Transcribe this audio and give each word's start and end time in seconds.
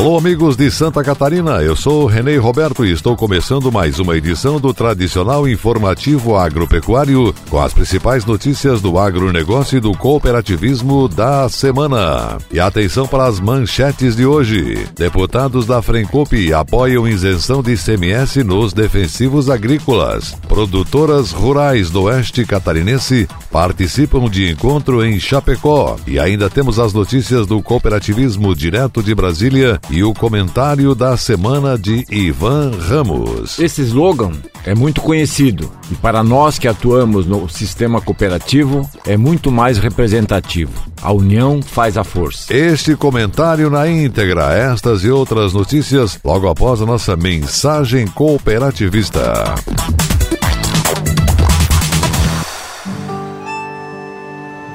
Alô, 0.00 0.16
amigos 0.16 0.56
de 0.56 0.70
Santa 0.70 1.04
Catarina, 1.04 1.62
eu 1.62 1.76
sou 1.76 2.06
Renê 2.06 2.38
Roberto 2.38 2.86
e 2.86 2.90
estou 2.90 3.14
começando 3.14 3.70
mais 3.70 3.98
uma 3.98 4.16
edição 4.16 4.58
do 4.58 4.72
tradicional 4.72 5.46
informativo 5.46 6.38
agropecuário 6.38 7.34
com 7.50 7.60
as 7.60 7.74
principais 7.74 8.24
notícias 8.24 8.80
do 8.80 8.98
agronegócio 8.98 9.76
e 9.76 9.80
do 9.80 9.92
cooperativismo 9.92 11.06
da 11.06 11.50
semana. 11.50 12.38
E 12.50 12.58
atenção 12.58 13.06
para 13.06 13.26
as 13.26 13.38
manchetes 13.40 14.16
de 14.16 14.24
hoje. 14.24 14.88
Deputados 14.96 15.66
da 15.66 15.82
Frencope 15.82 16.50
apoiam 16.50 17.06
isenção 17.06 17.62
de 17.62 17.74
ICMS 17.74 18.42
nos 18.42 18.72
defensivos 18.72 19.50
agrícolas. 19.50 20.34
Produtoras 20.48 21.30
rurais 21.30 21.90
do 21.90 22.04
oeste 22.04 22.46
catarinense 22.46 23.28
participam 23.52 24.30
de 24.30 24.50
encontro 24.50 25.04
em 25.04 25.20
Chapecó. 25.20 25.96
E 26.06 26.18
ainda 26.18 26.48
temos 26.48 26.78
as 26.78 26.94
notícias 26.94 27.46
do 27.46 27.60
cooperativismo 27.60 28.54
direto 28.54 29.02
de 29.02 29.14
Brasília 29.14 29.78
e 29.90 30.04
o 30.04 30.14
comentário 30.14 30.94
da 30.94 31.16
semana 31.16 31.76
de 31.76 32.06
Ivan 32.08 32.70
Ramos. 32.88 33.58
Esse 33.58 33.82
slogan 33.82 34.32
é 34.64 34.74
muito 34.74 35.00
conhecido 35.00 35.70
e 35.90 35.94
para 35.96 36.22
nós 36.22 36.58
que 36.58 36.68
atuamos 36.68 37.26
no 37.26 37.48
sistema 37.48 38.00
cooperativo 38.00 38.88
é 39.04 39.16
muito 39.16 39.50
mais 39.50 39.78
representativo. 39.78 40.72
A 41.02 41.12
união 41.12 41.60
faz 41.60 41.96
a 41.96 42.04
força. 42.04 42.54
Este 42.54 42.94
comentário 42.94 43.68
na 43.68 43.88
íntegra, 43.88 44.54
estas 44.54 45.02
e 45.02 45.10
outras 45.10 45.52
notícias 45.52 46.18
logo 46.24 46.48
após 46.48 46.80
a 46.80 46.86
nossa 46.86 47.16
mensagem 47.16 48.06
cooperativista. 48.06 49.34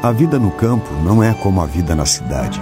A 0.03 0.11
vida 0.11 0.37
no 0.37 0.51
campo 0.51 0.93
não 1.03 1.23
é 1.23 1.33
como 1.33 1.61
a 1.61 1.65
vida 1.65 1.95
na 1.95 2.05
cidade. 2.05 2.61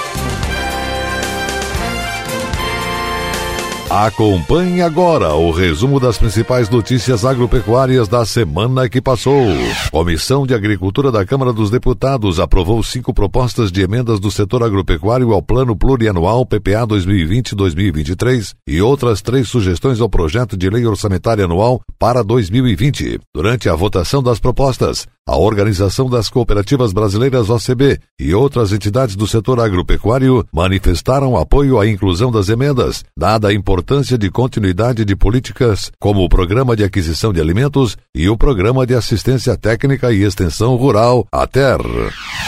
Acompanhe 3.91 4.81
agora 4.81 5.33
o 5.33 5.51
resumo 5.51 5.99
das 5.99 6.17
principais 6.17 6.69
notícias 6.69 7.25
agropecuárias 7.25 8.07
da 8.07 8.25
semana 8.25 8.87
que 8.87 9.01
passou. 9.01 9.47
Comissão 9.91 10.47
de 10.47 10.53
Agricultura 10.53 11.11
da 11.11 11.25
Câmara 11.25 11.51
dos 11.51 11.69
Deputados 11.69 12.39
aprovou 12.39 12.81
cinco 12.83 13.13
propostas 13.13 13.69
de 13.69 13.81
emendas 13.81 14.17
do 14.17 14.31
setor 14.31 14.63
agropecuário 14.63 15.33
ao 15.33 15.41
Plano 15.41 15.75
Plurianual 15.75 16.45
PPA 16.45 16.87
2020-2023 16.87 18.53
e 18.65 18.81
outras 18.81 19.21
três 19.21 19.49
sugestões 19.49 19.99
ao 19.99 20.07
projeto 20.07 20.55
de 20.55 20.69
lei 20.69 20.85
orçamentária 20.85 21.43
anual 21.43 21.81
para 21.99 22.23
2020. 22.23 23.19
Durante 23.35 23.67
a 23.67 23.75
votação 23.75 24.23
das 24.23 24.39
propostas, 24.39 25.05
a 25.31 25.37
Organização 25.37 26.09
das 26.09 26.29
Cooperativas 26.29 26.91
Brasileiras 26.91 27.49
OCB 27.49 27.97
e 28.19 28.33
outras 28.33 28.73
entidades 28.73 29.15
do 29.15 29.25
setor 29.25 29.61
agropecuário 29.61 30.45
manifestaram 30.51 31.37
apoio 31.37 31.79
à 31.79 31.87
inclusão 31.87 32.29
das 32.29 32.49
emendas, 32.49 33.05
dada 33.17 33.47
a 33.47 33.53
importância 33.53 34.17
de 34.17 34.29
continuidade 34.29 35.05
de 35.05 35.15
políticas 35.15 35.89
como 36.01 36.21
o 36.21 36.27
Programa 36.27 36.75
de 36.75 36.83
Aquisição 36.83 37.31
de 37.31 37.39
Alimentos 37.39 37.95
e 38.13 38.27
o 38.27 38.35
Programa 38.35 38.85
de 38.85 38.93
Assistência 38.93 39.55
Técnica 39.55 40.11
e 40.11 40.21
Extensão 40.21 40.75
Rural, 40.75 41.25
ATER. 41.31 41.79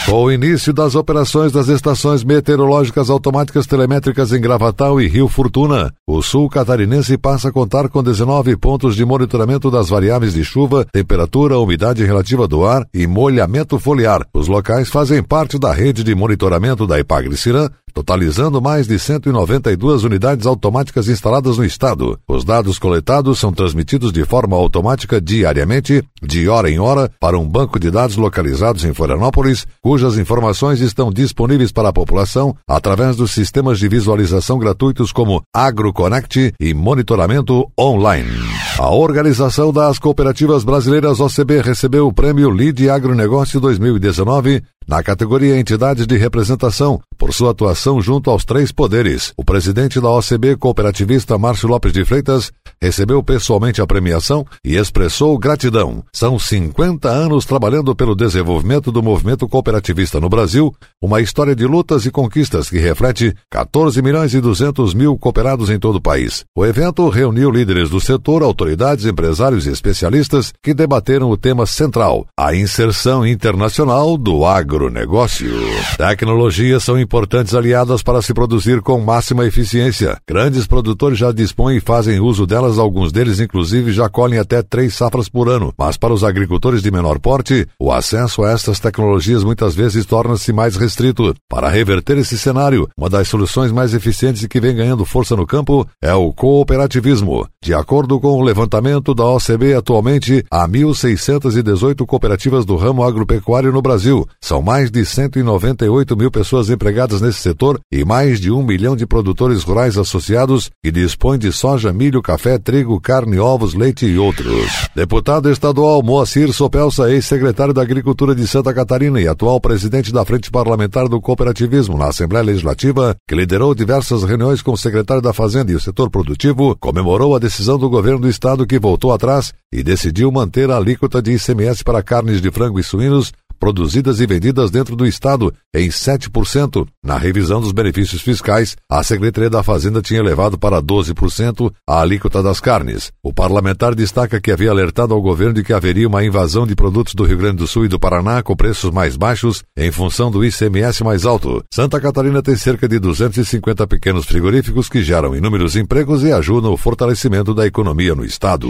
Com 0.04 0.24
o 0.24 0.30
início 0.30 0.70
das 0.70 0.94
operações 0.94 1.52
das 1.52 1.68
estações 1.68 2.22
meteorológicas 2.22 3.08
automáticas 3.08 3.66
telemétricas 3.66 4.30
em 4.30 4.40
Gravatal 4.42 5.00
e 5.00 5.08
Rio 5.08 5.26
Fortuna, 5.26 5.90
o 6.06 6.20
sul 6.20 6.50
catarinense 6.50 7.16
passa 7.16 7.48
a 7.48 7.52
contar 7.52 7.88
com 7.88 8.02
19 8.02 8.54
pontos 8.58 8.94
de 8.94 9.06
monitoramento 9.06 9.70
das 9.70 9.88
variáveis 9.88 10.34
de 10.34 10.44
chuva, 10.44 10.86
temperatura, 10.92 11.58
umidade 11.58 12.04
relativa 12.04 12.46
do 12.46 12.66
ar 12.66 12.73
e 12.92 13.06
molhamento 13.06 13.78
foliar. 13.78 14.26
Os 14.32 14.48
locais 14.48 14.88
fazem 14.88 15.22
parte 15.22 15.58
da 15.58 15.72
rede 15.72 16.02
de 16.02 16.14
monitoramento 16.14 16.86
da 16.86 16.98
Ipagre-Cirã, 16.98 17.68
totalizando 17.94 18.60
mais 18.60 18.88
de 18.88 18.98
192 18.98 20.02
unidades 20.02 20.46
automáticas 20.46 21.08
instaladas 21.08 21.56
no 21.56 21.64
estado. 21.64 22.18
Os 22.28 22.44
dados 22.44 22.78
coletados 22.78 23.38
são 23.38 23.52
transmitidos 23.52 24.12
de 24.12 24.24
forma 24.24 24.56
automática 24.56 25.20
diariamente, 25.20 26.02
de 26.20 26.48
hora 26.48 26.68
em 26.68 26.80
hora, 26.80 27.10
para 27.20 27.38
um 27.38 27.48
banco 27.48 27.78
de 27.78 27.90
dados 27.90 28.16
localizados 28.16 28.84
em 28.84 28.92
Florianópolis, 28.92 29.64
cujas 29.80 30.18
informações 30.18 30.80
estão 30.80 31.12
disponíveis 31.12 31.70
para 31.70 31.90
a 31.90 31.92
população 31.92 32.56
através 32.68 33.14
dos 33.14 33.30
sistemas 33.30 33.78
de 33.78 33.88
visualização 33.88 34.58
gratuitos 34.58 35.12
como 35.12 35.42
AgroConnect 35.54 36.54
e 36.58 36.74
monitoramento 36.74 37.70
online. 37.78 38.30
A 38.78 38.90
Organização 38.90 39.72
das 39.72 40.00
Cooperativas 40.00 40.64
Brasileiras 40.64 41.20
OCB 41.20 41.60
recebeu 41.60 42.08
o 42.08 42.12
prêmio 42.12 42.50
Lide 42.50 42.90
Agronegócio 42.90 43.60
2019 43.60 44.64
na 44.86 45.02
categoria 45.02 45.58
Entidades 45.58 46.06
de 46.06 46.16
Representação, 46.16 47.00
por 47.16 47.32
sua 47.32 47.52
atuação 47.52 48.00
junto 48.00 48.30
aos 48.30 48.44
três 48.44 48.70
poderes. 48.70 49.32
O 49.36 49.44
presidente 49.44 50.00
da 50.00 50.10
OCB 50.10 50.56
cooperativista 50.56 51.38
Márcio 51.38 51.68
Lopes 51.68 51.92
de 51.92 52.04
Freitas 52.04 52.52
recebeu 52.80 53.22
pessoalmente 53.22 53.80
a 53.80 53.86
premiação 53.86 54.44
e 54.64 54.76
expressou 54.76 55.38
gratidão. 55.38 56.04
São 56.12 56.38
50 56.38 57.08
anos 57.08 57.44
trabalhando 57.44 57.94
pelo 57.96 58.14
desenvolvimento 58.14 58.92
do 58.92 59.02
movimento 59.02 59.48
cooperativista 59.48 60.20
no 60.20 60.28
Brasil, 60.28 60.74
uma 61.00 61.20
história 61.20 61.54
de 61.54 61.66
lutas 61.66 62.04
e 62.04 62.10
conquistas 62.10 62.68
que 62.68 62.78
reflete 62.78 63.34
14 63.50 64.02
milhões 64.02 64.34
e 64.34 64.40
200 64.40 64.94
mil 64.94 65.16
cooperados 65.16 65.70
em 65.70 65.78
todo 65.78 65.96
o 65.96 66.02
país. 66.02 66.44
O 66.56 66.64
evento 66.64 67.08
reuniu 67.08 67.50
líderes 67.50 67.90
do 67.90 68.00
setor, 68.00 68.42
autoridades, 68.42 69.06
empresários 69.06 69.66
e 69.66 69.70
especialistas 69.70 70.52
que 70.62 70.74
debateram 70.74 71.30
o 71.30 71.36
tema 71.36 71.66
central, 71.66 72.26
a 72.38 72.54
inserção 72.54 73.26
internacional 73.26 74.16
do 74.16 74.44
agronegócio. 74.74 75.54
Tecnologias 75.96 76.82
são 76.82 76.98
importantes 76.98 77.54
aliadas 77.54 78.02
para 78.02 78.20
se 78.20 78.34
produzir 78.34 78.82
com 78.82 79.00
máxima 79.00 79.46
eficiência. 79.46 80.18
Grandes 80.28 80.66
produtores 80.66 81.16
já 81.16 81.30
dispõem 81.30 81.76
e 81.76 81.80
fazem 81.80 82.20
uso 82.20 82.46
delas, 82.46 82.78
alguns 82.78 83.12
deles 83.12 83.38
inclusive 83.38 83.92
já 83.92 84.08
colhem 84.08 84.38
até 84.38 84.62
três 84.62 84.94
safras 84.94 85.28
por 85.28 85.48
ano. 85.48 85.72
Mas 85.78 85.96
para 85.96 86.12
os 86.12 86.24
agricultores 86.24 86.82
de 86.82 86.90
menor 86.90 87.18
porte, 87.20 87.66
o 87.78 87.92
acesso 87.92 88.42
a 88.42 88.50
estas 88.50 88.80
tecnologias 88.80 89.44
muitas 89.44 89.74
vezes 89.74 90.04
torna-se 90.04 90.52
mais 90.52 90.76
restrito. 90.76 91.34
Para 91.48 91.68
reverter 91.68 92.18
esse 92.18 92.36
cenário, 92.36 92.88
uma 92.98 93.08
das 93.08 93.28
soluções 93.28 93.70
mais 93.70 93.94
eficientes 93.94 94.42
e 94.42 94.48
que 94.48 94.60
vem 94.60 94.74
ganhando 94.74 95.04
força 95.04 95.36
no 95.36 95.46
campo 95.46 95.86
é 96.02 96.12
o 96.12 96.32
cooperativismo. 96.32 97.46
De 97.62 97.72
acordo 97.72 98.18
com 98.18 98.28
o 98.28 98.42
levantamento 98.42 99.14
da 99.14 99.24
OCB, 99.24 99.74
atualmente 99.74 100.44
há 100.50 100.66
1.618 100.66 102.04
cooperativas 102.04 102.64
do 102.64 102.76
ramo 102.76 103.04
agropecuário 103.04 103.72
no 103.72 103.80
Brasil. 103.80 104.26
São 104.40 104.63
mais 104.64 104.90
de 104.90 105.04
198 105.04 106.16
mil 106.16 106.30
pessoas 106.30 106.70
empregadas 106.70 107.20
nesse 107.20 107.40
setor 107.40 107.78
e 107.92 108.02
mais 108.02 108.40
de 108.40 108.50
um 108.50 108.62
milhão 108.62 108.96
de 108.96 109.06
produtores 109.06 109.62
rurais 109.62 109.98
associados 109.98 110.70
que 110.82 110.90
dispõem 110.90 111.38
de 111.38 111.52
soja, 111.52 111.92
milho, 111.92 112.22
café, 112.22 112.58
trigo, 112.58 112.98
carne, 112.98 113.38
ovos, 113.38 113.74
leite 113.74 114.06
e 114.06 114.16
outros. 114.16 114.88
Deputado 114.96 115.50
estadual 115.50 116.02
Moacir 116.02 116.50
Sopelsa, 116.50 117.10
ex-secretário 117.10 117.74
da 117.74 117.82
Agricultura 117.82 118.34
de 118.34 118.48
Santa 118.48 118.72
Catarina 118.72 119.20
e 119.20 119.28
atual 119.28 119.60
presidente 119.60 120.10
da 120.10 120.24
Frente 120.24 120.50
Parlamentar 120.50 121.10
do 121.10 121.20
Cooperativismo 121.20 121.98
na 121.98 122.06
Assembleia 122.06 122.46
Legislativa, 122.46 123.14
que 123.28 123.34
liderou 123.34 123.74
diversas 123.74 124.24
reuniões 124.24 124.62
com 124.62 124.72
o 124.72 124.78
secretário 124.78 125.22
da 125.22 125.34
Fazenda 125.34 125.72
e 125.72 125.74
o 125.74 125.80
setor 125.80 126.08
produtivo, 126.08 126.74
comemorou 126.80 127.36
a 127.36 127.38
decisão 127.38 127.76
do 127.76 127.90
governo 127.90 128.20
do 128.20 128.30
estado 128.30 128.66
que 128.66 128.78
voltou 128.78 129.12
atrás 129.12 129.52
e 129.70 129.82
decidiu 129.82 130.32
manter 130.32 130.70
a 130.70 130.78
alíquota 130.78 131.20
de 131.20 131.32
ICMS 131.32 131.84
para 131.84 132.02
carnes 132.02 132.40
de 132.40 132.50
frango 132.50 132.80
e 132.80 132.82
suínos 132.82 133.30
produzidas 133.58 134.20
e 134.20 134.26
vendidas 134.26 134.70
dentro 134.70 134.96
do 134.96 135.06
Estado 135.06 135.52
em 135.74 135.88
7%. 135.88 136.86
Na 137.04 137.18
revisão 137.18 137.60
dos 137.60 137.72
benefícios 137.72 138.22
fiscais, 138.22 138.76
a 138.90 139.02
Secretaria 139.02 139.50
da 139.50 139.62
Fazenda 139.62 140.00
tinha 140.00 140.20
elevado 140.20 140.58
para 140.58 140.82
12% 140.82 141.72
a 141.88 142.00
alíquota 142.00 142.42
das 142.42 142.60
carnes. 142.60 143.12
O 143.22 143.32
parlamentar 143.32 143.94
destaca 143.94 144.40
que 144.40 144.50
havia 144.50 144.70
alertado 144.70 145.14
ao 145.14 145.22
governo 145.22 145.54
de 145.54 145.62
que 145.62 145.72
haveria 145.72 146.08
uma 146.08 146.24
invasão 146.24 146.66
de 146.66 146.74
produtos 146.74 147.14
do 147.14 147.24
Rio 147.24 147.38
Grande 147.38 147.56
do 147.56 147.66
Sul 147.66 147.84
e 147.84 147.88
do 147.88 147.98
Paraná 147.98 148.42
com 148.42 148.56
preços 148.56 148.90
mais 148.90 149.16
baixos 149.16 149.62
em 149.76 149.90
função 149.90 150.30
do 150.30 150.44
ICMS 150.44 151.02
mais 151.04 151.24
alto. 151.24 151.62
Santa 151.72 152.00
Catarina 152.00 152.42
tem 152.42 152.56
cerca 152.56 152.88
de 152.88 152.98
250 152.98 153.86
pequenos 153.86 154.24
frigoríficos 154.24 154.88
que 154.88 155.02
geram 155.02 155.34
inúmeros 155.34 155.76
empregos 155.76 156.22
e 156.22 156.32
ajudam 156.32 156.72
o 156.72 156.76
fortalecimento 156.76 157.54
da 157.54 157.66
economia 157.66 158.14
no 158.14 158.24
estado. 158.24 158.68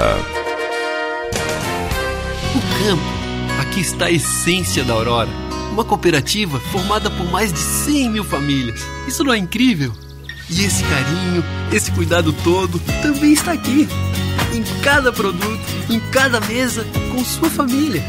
O 2.55 2.83
campo. 2.83 3.03
Aqui 3.61 3.81
está 3.81 4.05
a 4.05 4.11
essência 4.11 4.83
da 4.83 4.93
Aurora. 4.93 5.29
Uma 5.71 5.85
cooperativa 5.85 6.59
formada 6.59 7.11
por 7.11 7.29
mais 7.29 7.53
de 7.53 7.59
100 7.59 8.09
mil 8.09 8.23
famílias. 8.23 8.83
Isso 9.07 9.23
não 9.23 9.31
é 9.31 9.37
incrível? 9.37 9.93
E 10.49 10.65
esse 10.65 10.83
carinho, 10.85 11.43
esse 11.71 11.91
cuidado 11.91 12.33
todo 12.43 12.79
também 13.03 13.33
está 13.33 13.51
aqui. 13.51 13.87
Em 14.51 14.63
cada 14.81 15.13
produto, 15.13 15.61
em 15.87 15.99
cada 16.09 16.39
mesa, 16.41 16.83
com 17.11 17.23
sua 17.23 17.49
família. 17.49 18.03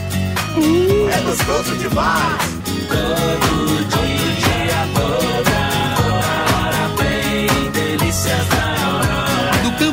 Hum, 0.56 1.10
é 1.10 1.20
gostoso 1.20 1.76
demais! 1.76 2.58
Todo 2.88 4.06
dia, 4.38 4.88
toda 4.94 5.47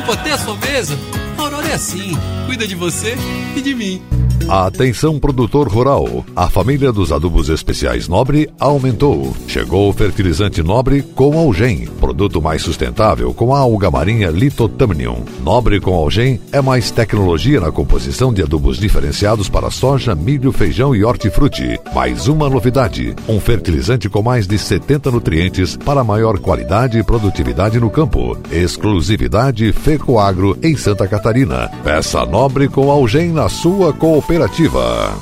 Até 0.08 0.32
a 0.32 0.38
sua 0.38 0.56
mesa, 0.56 0.96
a 1.36 1.42
Aurora 1.42 1.68
é 1.68 1.74
assim. 1.74 2.12
Cuida 2.46 2.66
de 2.66 2.74
você 2.76 3.16
e 3.56 3.60
de 3.60 3.74
mim. 3.74 4.02
Atenção 4.48 5.18
produtor 5.18 5.66
rural. 5.66 6.24
A 6.36 6.48
família 6.48 6.92
dos 6.92 7.10
adubos 7.10 7.48
especiais 7.48 8.06
Nobre 8.06 8.48
aumentou. 8.60 9.34
Chegou 9.48 9.88
o 9.88 9.92
fertilizante 9.92 10.62
Nobre 10.62 11.02
com 11.02 11.36
Algem, 11.36 11.86
produto 11.98 12.40
mais 12.40 12.62
sustentável 12.62 13.34
com 13.34 13.52
a 13.52 13.58
alga 13.58 13.90
marinha 13.90 14.30
Litotamnium. 14.30 15.24
Nobre 15.42 15.80
com 15.80 15.94
Algem 15.94 16.40
é 16.52 16.60
mais 16.60 16.92
tecnologia 16.92 17.60
na 17.60 17.72
composição 17.72 18.32
de 18.32 18.40
adubos 18.40 18.78
diferenciados 18.78 19.48
para 19.48 19.68
soja, 19.68 20.14
milho, 20.14 20.52
feijão 20.52 20.94
e 20.94 21.04
hortifruti. 21.04 21.80
Mais 21.92 22.28
uma 22.28 22.48
novidade, 22.48 23.16
um 23.28 23.40
fertilizante 23.40 24.08
com 24.08 24.22
mais 24.22 24.46
de 24.46 24.58
70 24.58 25.10
nutrientes 25.10 25.76
para 25.76 26.04
maior 26.04 26.38
qualidade 26.38 26.98
e 26.98 27.02
produtividade 27.02 27.80
no 27.80 27.90
campo. 27.90 28.38
Exclusividade 28.52 29.72
Fecoagro 29.72 30.56
em 30.62 30.76
Santa 30.76 31.08
Catarina. 31.08 31.68
Peça 31.82 32.24
Nobre 32.24 32.68
com 32.68 32.92
Algem 32.92 33.32
na 33.32 33.48
sua 33.48 33.92
cooperativa 33.92 34.25
Cooperativa. 34.26 35.20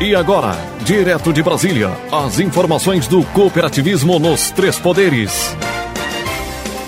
E 0.00 0.16
agora, 0.16 0.56
direto 0.84 1.32
de 1.32 1.40
Brasília, 1.44 1.92
as 2.10 2.40
informações 2.40 3.06
do 3.06 3.22
cooperativismo 3.26 4.18
nos 4.18 4.50
três 4.50 4.76
poderes. 4.80 5.56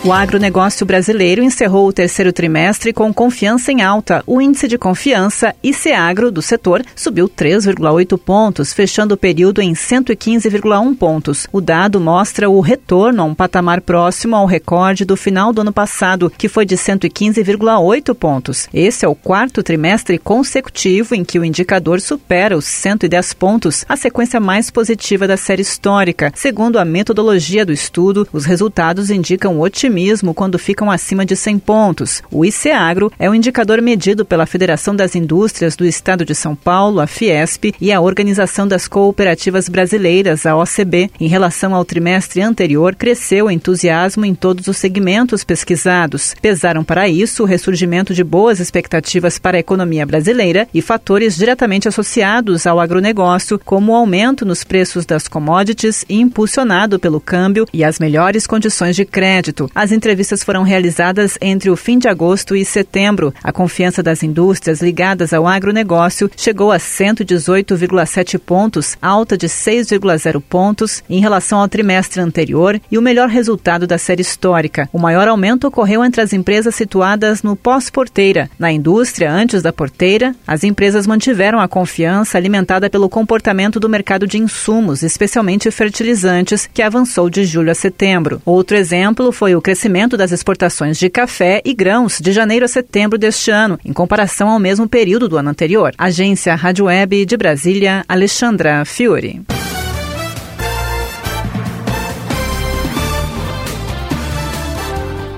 O 0.05 0.13
agronegócio 0.13 0.85
brasileiro 0.85 1.45
encerrou 1.45 1.87
o 1.87 1.93
terceiro 1.93 2.33
trimestre 2.33 2.93
com 2.93 3.15
confiança 3.15 3.71
em 3.71 3.83
alta. 3.83 4.21
O 4.27 4.43
índice 4.43 4.67
de 4.67 4.77
confiança 4.77 5.55
ICEAGRO 5.63 6.33
do 6.33 6.43
setor 6.43 6.83
subiu 6.97 7.29
3,8 7.29 8.19
pontos, 8.19 8.73
fechando 8.73 9.15
o 9.15 9.17
período 9.17 9.63
em 9.63 9.75
115,1 9.75 10.97
pontos. 10.97 11.47
O 11.53 11.61
dado 11.61 12.01
mostra 12.01 12.51
o 12.51 12.59
retorno 12.59 13.23
a 13.23 13.25
um 13.25 13.33
patamar 13.33 13.81
próximo 13.81 14.35
ao 14.35 14.45
recorde 14.45 15.05
do 15.05 15.17
final 15.17 15.53
do 15.53 15.61
ano 15.61 15.73
passado, 15.73 16.33
que 16.37 16.49
foi 16.49 16.67
de 16.67 16.77
115,8 16.77 18.13
pontos. 18.13 18.69
Esse 18.75 19.05
é 19.05 19.09
o 19.09 19.15
quarto 19.15 19.63
trimestre 19.63 20.19
consecutivo 20.19 21.15
em 21.15 21.23
que 21.23 21.39
o 21.39 21.45
indicador 21.45 22.01
supera 22.01 22.57
os 22.57 22.65
110 22.65 23.35
pontos, 23.35 23.85
a 23.89 23.97
sequência 23.97 24.41
mais 24.41 24.69
positiva 24.69 25.29
da 25.29 25.37
série 25.37 25.63
histórica. 25.63 26.33
Segundo 26.35 26.81
a 26.81 26.85
metodologia 26.85 27.65
do 27.65 27.73
estudo, 27.73 28.27
os 28.33 28.45
resultados 28.45 29.09
indicam 29.09 29.61
otimismo 29.61 29.92
quando 30.35 30.59
ficam 30.59 30.91
acima 30.91 31.25
de 31.25 31.37
100 31.37 31.59
pontos. 31.59 32.23
O 32.31 32.45
ICEAGRO 32.45 33.13
é 33.19 33.29
o 33.29 33.35
indicador 33.35 33.81
medido 33.81 34.25
pela 34.25 34.47
Federação 34.47 34.95
das 34.95 35.15
Indústrias 35.15 35.77
do 35.77 35.85
Estado 35.85 36.25
de 36.25 36.35
São 36.35 36.55
Paulo, 36.55 37.01
a 37.01 37.07
Fiesp, 37.07 37.75
e 37.81 37.93
a 37.93 38.01
Organização 38.01 38.67
das 38.67 38.89
Cooperativas 38.89 39.69
Brasileiras, 39.69 40.47
a 40.47 40.57
OCB. 40.57 41.11
Em 41.21 41.29
relação 41.29 41.75
ao 41.75 41.85
trimestre 41.85 42.41
anterior, 42.41 42.95
cresceu 42.95 43.47
o 43.47 43.51
entusiasmo 43.51 44.25
em 44.25 44.35
todos 44.35 44.67
os 44.69 44.77
segmentos 44.77 45.45
pesquisados. 45.45 46.35
Pesaram 46.41 46.83
para 46.83 47.09
isso 47.09 47.43
o 47.43 47.47
ressurgimento 47.47 48.15
de 48.15 48.25
boas 48.25 48.61
expectativas 48.61 49.39
para 49.39 49.57
a 49.57 49.61
economia 49.61 50.07
brasileira 50.07 50.69
e 50.73 50.81
fatores 50.81 51.37
diretamente 51.37 51.89
associados 51.89 52.67
ao 52.67 52.81
agronegócio, 52.81 53.59
como 53.59 53.93
o 53.93 53.97
aumento 53.97 54.45
nos 54.45 54.65
preços 54.65 55.07
das 55.07 55.29
commodities 55.29 56.05
impulsionado 56.09 56.99
pelo 56.99 57.21
câmbio 57.21 57.67
e 57.73 57.85
as 57.85 57.99
melhores 57.99 58.47
condições 58.47 58.97
de 58.97 59.05
crédito. 59.05 59.71
As 59.83 59.91
entrevistas 59.91 60.45
foram 60.45 60.63
realizadas 60.63 61.37
entre 61.41 61.69
o 61.69 61.77
fim 61.77 61.99
de 61.99 62.07
agosto 62.07 62.55
e 62.55 62.65
setembro. 62.65 63.35
A 63.43 63.51
confiança 63.51 64.01
das 64.01 64.23
indústrias 64.23 64.81
ligadas 64.81 65.33
ao 65.33 65.45
agronegócio 65.45 66.31
chegou 66.37 66.71
a 66.71 66.77
118,7 66.77 68.39
pontos, 68.39 68.97
alta 69.03 69.37
de 69.37 69.49
6,0 69.49 70.41
pontos 70.41 71.03
em 71.11 71.19
relação 71.19 71.59
ao 71.59 71.67
trimestre 71.67 72.21
anterior 72.21 72.81
e 72.93 72.97
o 72.97 73.03
melhor 73.03 73.29
resultado 73.29 73.85
da 73.85 73.99
série 73.99 74.23
histórica. 74.23 74.89
O 74.93 75.01
maior 75.01 75.27
aumento 75.27 75.67
ocorreu 75.67 76.05
entre 76.05 76.21
as 76.21 76.33
empresas 76.33 76.77
situadas 76.77 77.43
no 77.43 77.57
pós-porteira. 77.57 78.49
Na 78.57 78.71
indústria, 78.71 79.33
antes 79.33 79.63
da 79.63 79.73
porteira, 79.73 80.33
as 80.47 80.63
empresas 80.63 81.09
mantiveram 81.09 81.59
a 81.59 81.67
confiança 81.67 82.39
alimentada 82.39 82.89
pelo 82.89 83.09
comportamento 83.09 83.81
do 83.81 83.89
mercado 83.89 84.29
de 84.29 84.39
insumos, 84.39 85.03
especialmente 85.03 85.69
fertilizantes, 85.73 86.71
que 86.73 86.83
avançou 86.83 87.29
de 87.29 87.45
julho 87.45 87.73
a 87.73 87.75
setembro. 87.75 88.41
Outro 88.45 88.77
exemplo 88.77 89.33
foi 89.33 89.57
o 89.57 89.72
crescimento 89.73 90.19
das 90.19 90.33
exportações 90.33 90.99
de 90.99 91.09
café 91.09 91.63
e 91.65 91.73
grãos 91.73 92.19
de 92.21 92.31
janeiro 92.31 92.67
a 92.67 92.69
setembro 92.69 93.17
deste 93.17 93.51
ano, 93.51 93.79
em 93.83 93.93
comparação 93.93 94.51
ao 94.51 94.59
mesmo 94.59 94.87
período 94.87 95.31
do 95.31 95.39
ano 95.39 95.49
anterior. 95.49 95.95
Agência 95.97 96.55
Rádio 96.55 96.85
Web 96.85 97.25
de 97.25 97.37
Brasília, 97.39 98.05
Alexandra 98.07 98.85
Fiore. 98.85 99.41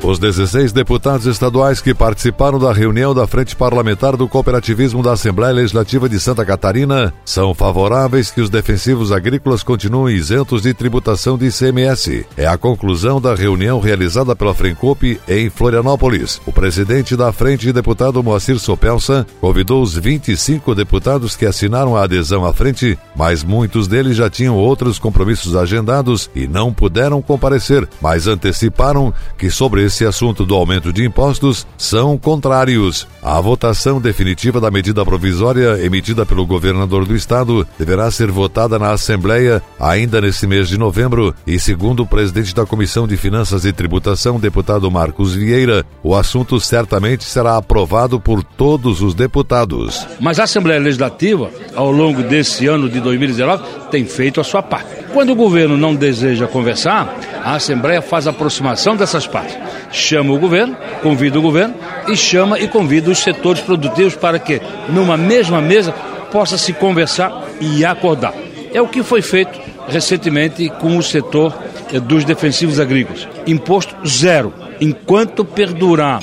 Os 0.07 0.19
16 0.19 0.71
deputados 0.71 1.25
estaduais 1.25 1.81
que 1.81 1.95
participaram 1.95 2.59
da 2.59 2.75
reunião 2.75 3.15
da 3.15 3.27
Frente 3.27 3.57
Parlamentar 3.57 4.19
do 4.19 4.29
Cooperativismo 4.29 5.03
da 5.03 5.13
Assembleia 5.13 5.55
Legislativa 5.55 6.11
de 6.11 6.21
Santa 6.21 6.45
Catarina 6.45 7.15
são 7.25 7.55
favoráveis 7.55 8.31
que 8.31 8.43
os 8.43 8.51
defensivos 8.51 9.11
agrícolas 9.11 9.63
continuem 9.63 10.15
isentos 10.15 10.61
de 10.61 10.75
tributação 10.75 11.39
de 11.39 11.47
ICMS. 11.47 12.27
É 12.37 12.47
a 12.47 12.59
conclusão 12.59 13.19
da 13.19 13.35
reunião 13.35 13.81
realizada 13.81 14.37
pela 14.37 14.53
Frencope 14.53 15.19
em 15.27 15.49
Florianópolis. 15.49 16.39
O 16.45 16.53
presidente 16.53 17.17
da 17.17 17.33
frente, 17.33 17.73
deputado 17.73 18.23
Moacir 18.23 18.59
Sopelsa, 18.59 19.27
convidou 19.41 19.83
os 19.83 19.97
25 19.97 20.75
deputados 20.75 21.35
que 21.35 21.47
assinaram 21.47 21.97
a 21.97 22.03
adesão 22.03 22.45
à 22.45 22.53
frente, 22.53 22.99
mas 23.17 23.43
muitos 23.43 23.89
deles 23.89 24.19
já 24.19 24.29
tinham 24.29 24.55
outros 24.55 24.99
compromissos 24.99 25.57
agendados 25.57 26.29
e 26.35 26.47
não 26.47 26.75
puderam 26.75 27.23
comparecer, 27.23 27.89
mas 28.03 28.27
anteciparam 28.27 29.11
que 29.39 29.49
sobre 29.49 29.83
esse 29.83 29.94
esse 29.95 30.05
assunto 30.05 30.45
do 30.45 30.57
aumento 30.57 30.93
de 30.93 31.05
impostos 31.05 31.65
são 31.79 32.19
contrários. 32.19 33.07
A 33.23 33.41
votação 33.41 34.01
definitiva 34.01 34.61
da 34.61 34.69
medida 34.69 35.05
provisória 35.05 35.79
emitida 35.85 36.27
pelo 36.27 36.45
governador 36.45 37.07
do 37.07 37.15
estado 37.15 37.65
deverá 37.79 38.11
ser 38.11 38.29
votada 38.29 38.77
na 38.77 38.91
Assembleia 38.91 39.63
ainda 39.79 40.21
nesse 40.21 40.49
mês 40.49 40.69
de 40.69 40.77
novembro 40.77 41.33
e, 41.47 41.61
segundo 41.61 42.03
o 42.03 42.07
presidente 42.07 42.53
da 42.53 42.67
Comissão 42.67 43.07
de 43.07 43.17
Finanças 43.17 43.65
e 43.65 43.73
Tributação, 43.73 44.41
deputado 44.41 44.91
Marcos 44.91 45.33
Vieira, 45.33 45.87
o 46.03 46.17
assunto 46.17 46.59
certamente 46.59 47.23
será 47.23 47.57
aprovado 47.57 48.19
por 48.19 48.43
todos 48.43 49.01
os 49.01 49.15
deputados. 49.15 50.05
Mas 50.19 50.41
a 50.41 50.45
Assembleia 50.45 50.81
Legislativa, 50.81 51.51
ao 51.77 51.93
longo 51.93 52.21
desse 52.25 52.67
ano 52.67 52.89
de 52.89 52.99
2019, 53.01 53.63
tem 53.93 54.05
feito 54.05 54.41
a 54.41 54.45
sua 54.45 54.61
parte. 54.61 55.05
Quando 55.13 55.31
o 55.31 55.37
governo 55.37 55.77
não 55.77 55.95
deseja 55.95 56.49
conversar, 56.49 57.17
a 57.45 57.55
Assembleia 57.55 58.03
faz 58.03 58.27
a 58.27 58.31
aproximação 58.31 58.97
dessas 58.97 59.27
partes 59.27 59.57
chama 59.95 60.33
o 60.33 60.39
governo, 60.39 60.77
convida 61.03 61.39
o 61.39 61.43
governo 61.43 61.75
e 62.09 62.17
chama 62.17 62.59
e 62.59 62.69
convida 62.69 63.11
os 63.11 63.19
setores 63.19 63.63
produtivos 63.63 64.17
para 64.17 64.39
que, 64.39 64.61
numa 64.89 65.17
mesma 65.17 65.61
mesa, 65.61 65.93
possa 66.33 66.59
se 66.59 66.73
conversar 66.73 67.45
e 67.61 67.85
acordar. 67.85 68.35
É 68.73 68.83
o 68.83 68.89
que 68.89 69.03
foi 69.03 69.23
feito 69.23 69.59
recentemente 69.89 70.69
com 70.81 70.99
o 70.99 71.03
setor 71.03 71.55
eh, 71.93 72.01
dos 72.01 72.25
defensivos 72.25 72.81
agrícolas. 72.81 73.29
Imposto 73.47 73.95
zero. 74.07 74.53
Enquanto 74.81 75.45
perdurar 75.45 76.21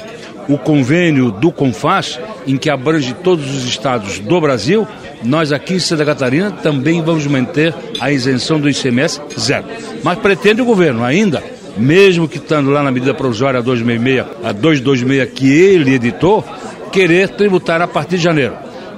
o 0.49 0.57
convênio 0.57 1.31
do 1.31 1.51
CONFAS, 1.51 2.19
em 2.45 2.57
que 2.57 2.69
abrange 2.69 3.13
todos 3.13 3.55
os 3.55 3.65
estados 3.65 4.19
do 4.19 4.41
Brasil, 4.41 4.85
nós 5.23 5.51
aqui 5.51 5.75
em 5.75 5.79
Santa 5.79 6.05
Catarina 6.05 6.51
também 6.51 7.01
vamos 7.01 7.25
manter 7.27 7.73
a 7.99 8.11
isenção 8.11 8.59
do 8.59 8.69
ICMS 8.69 9.21
zero. 9.39 9.65
Mas 10.03 10.19
pretende 10.19 10.61
o 10.61 10.65
governo 10.65 11.03
ainda 11.03 11.43
mesmo 11.77 12.27
que 12.27 12.37
estando 12.37 12.69
lá 12.69 12.83
na 12.83 12.91
medida 12.91 13.13
provisória 13.13 13.61
266, 13.61 14.25
a 14.43 14.51
226 14.51 15.33
que 15.33 15.51
ele 15.51 15.95
editou, 15.95 16.43
querer 16.91 17.29
tributar 17.29 17.81
a 17.81 17.87
partir 17.87 18.17
de 18.17 18.23
janeiro. 18.23 18.53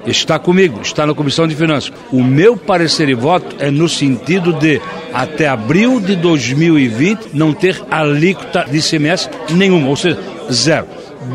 Está 0.05 0.37
comigo, 0.37 0.81
está 0.81 1.05
na 1.07 1.13
Comissão 1.13 1.47
de 1.47 1.55
Finanças. 1.55 1.93
O 2.11 2.21
meu 2.21 2.57
parecer 2.57 3.07
e 3.07 3.13
voto 3.13 3.55
é 3.57 3.71
no 3.71 3.87
sentido 3.87 4.51
de, 4.51 4.81
até 5.13 5.47
abril 5.47 5.99
de 5.99 6.15
2020, 6.17 7.29
não 7.33 7.53
ter 7.53 7.81
alíquota 7.89 8.65
de 8.69 8.79
ICMS 8.79 9.29
nenhuma, 9.51 9.87
ou 9.87 9.95
seja, 9.95 10.19
zero 10.51 10.87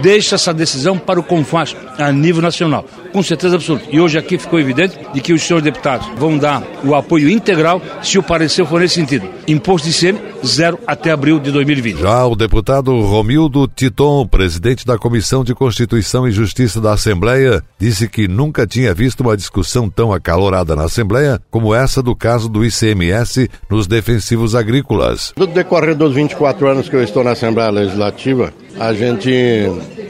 deixa 0.03 0.35
essa 0.35 0.53
decisão 0.53 0.99
para 0.99 1.19
o 1.19 1.23
CONFAS 1.23 1.77
a 1.99 2.13
nível 2.13 2.43
nacional, 2.43 2.85
com 3.13 3.23
certeza 3.23 3.57
absoluta. 3.57 3.87
E 3.91 4.01
hoje 4.01 4.19
aqui 4.19 4.39
ficou 4.39 4.59
evidente 4.59 4.99
de 5.13 5.21
que 5.21 5.33
os 5.33 5.43
senhores 5.43 5.65
deputados 5.65 6.09
vão 6.17 6.37
dar 6.37 6.63
o 6.85 6.95
apoio 6.95 7.29
integral 7.29 7.81
se 8.03 8.19
o 8.19 8.23
parecer 8.23 8.65
for 8.67 8.81
nesse 8.81 8.95
sentido. 8.95 9.29
Imposto 9.47 9.89
de 9.89 9.95
ICM, 9.95 10.19
zero 10.45 10.79
até 10.87 11.11
abril 11.11 11.39
de 11.39 11.51
2020. 11.51 12.01
Já 12.01 12.27
o 12.27 12.37
deputado 12.37 13.01
Romildo 13.01 13.67
Titon, 13.69 14.27
presidente 14.27 14.87
da 14.87 14.99
Comissão 14.99 15.43
de 15.43 15.55
Constituição 15.55 16.29
e 16.29 16.31
Justiça 16.31 16.81
da 16.81 16.93
Assembleia, 16.93 17.63
disse 17.79 18.09
que 18.09 18.29
nunca 18.29 18.67
tinha 18.67 18.95
visto 18.95 19.21
uma 19.21 19.37
discussão 19.37 19.89
tão 19.89 20.13
acalorada 20.13 20.77
na 20.77 20.85
Assembleia 20.85 21.41
como 21.51 21.75
essa 21.75 22.03
do 22.03 22.15
caso 22.15 22.49
do 22.49 22.65
ICMS 22.65 23.51
nos 23.71 23.87
defensivos 23.87 24.55
agrícolas. 24.55 25.33
No 25.37 25.47
decorrer 25.47 25.95
dos 25.95 26.15
24 26.15 26.69
anos 26.69 26.89
que 26.89 26.97
eu 26.97 27.03
estou 27.03 27.25
na 27.25 27.33
Assembleia 27.33 27.71
Legislativa, 27.71 28.53
a 28.79 28.93
gente 28.93 29.31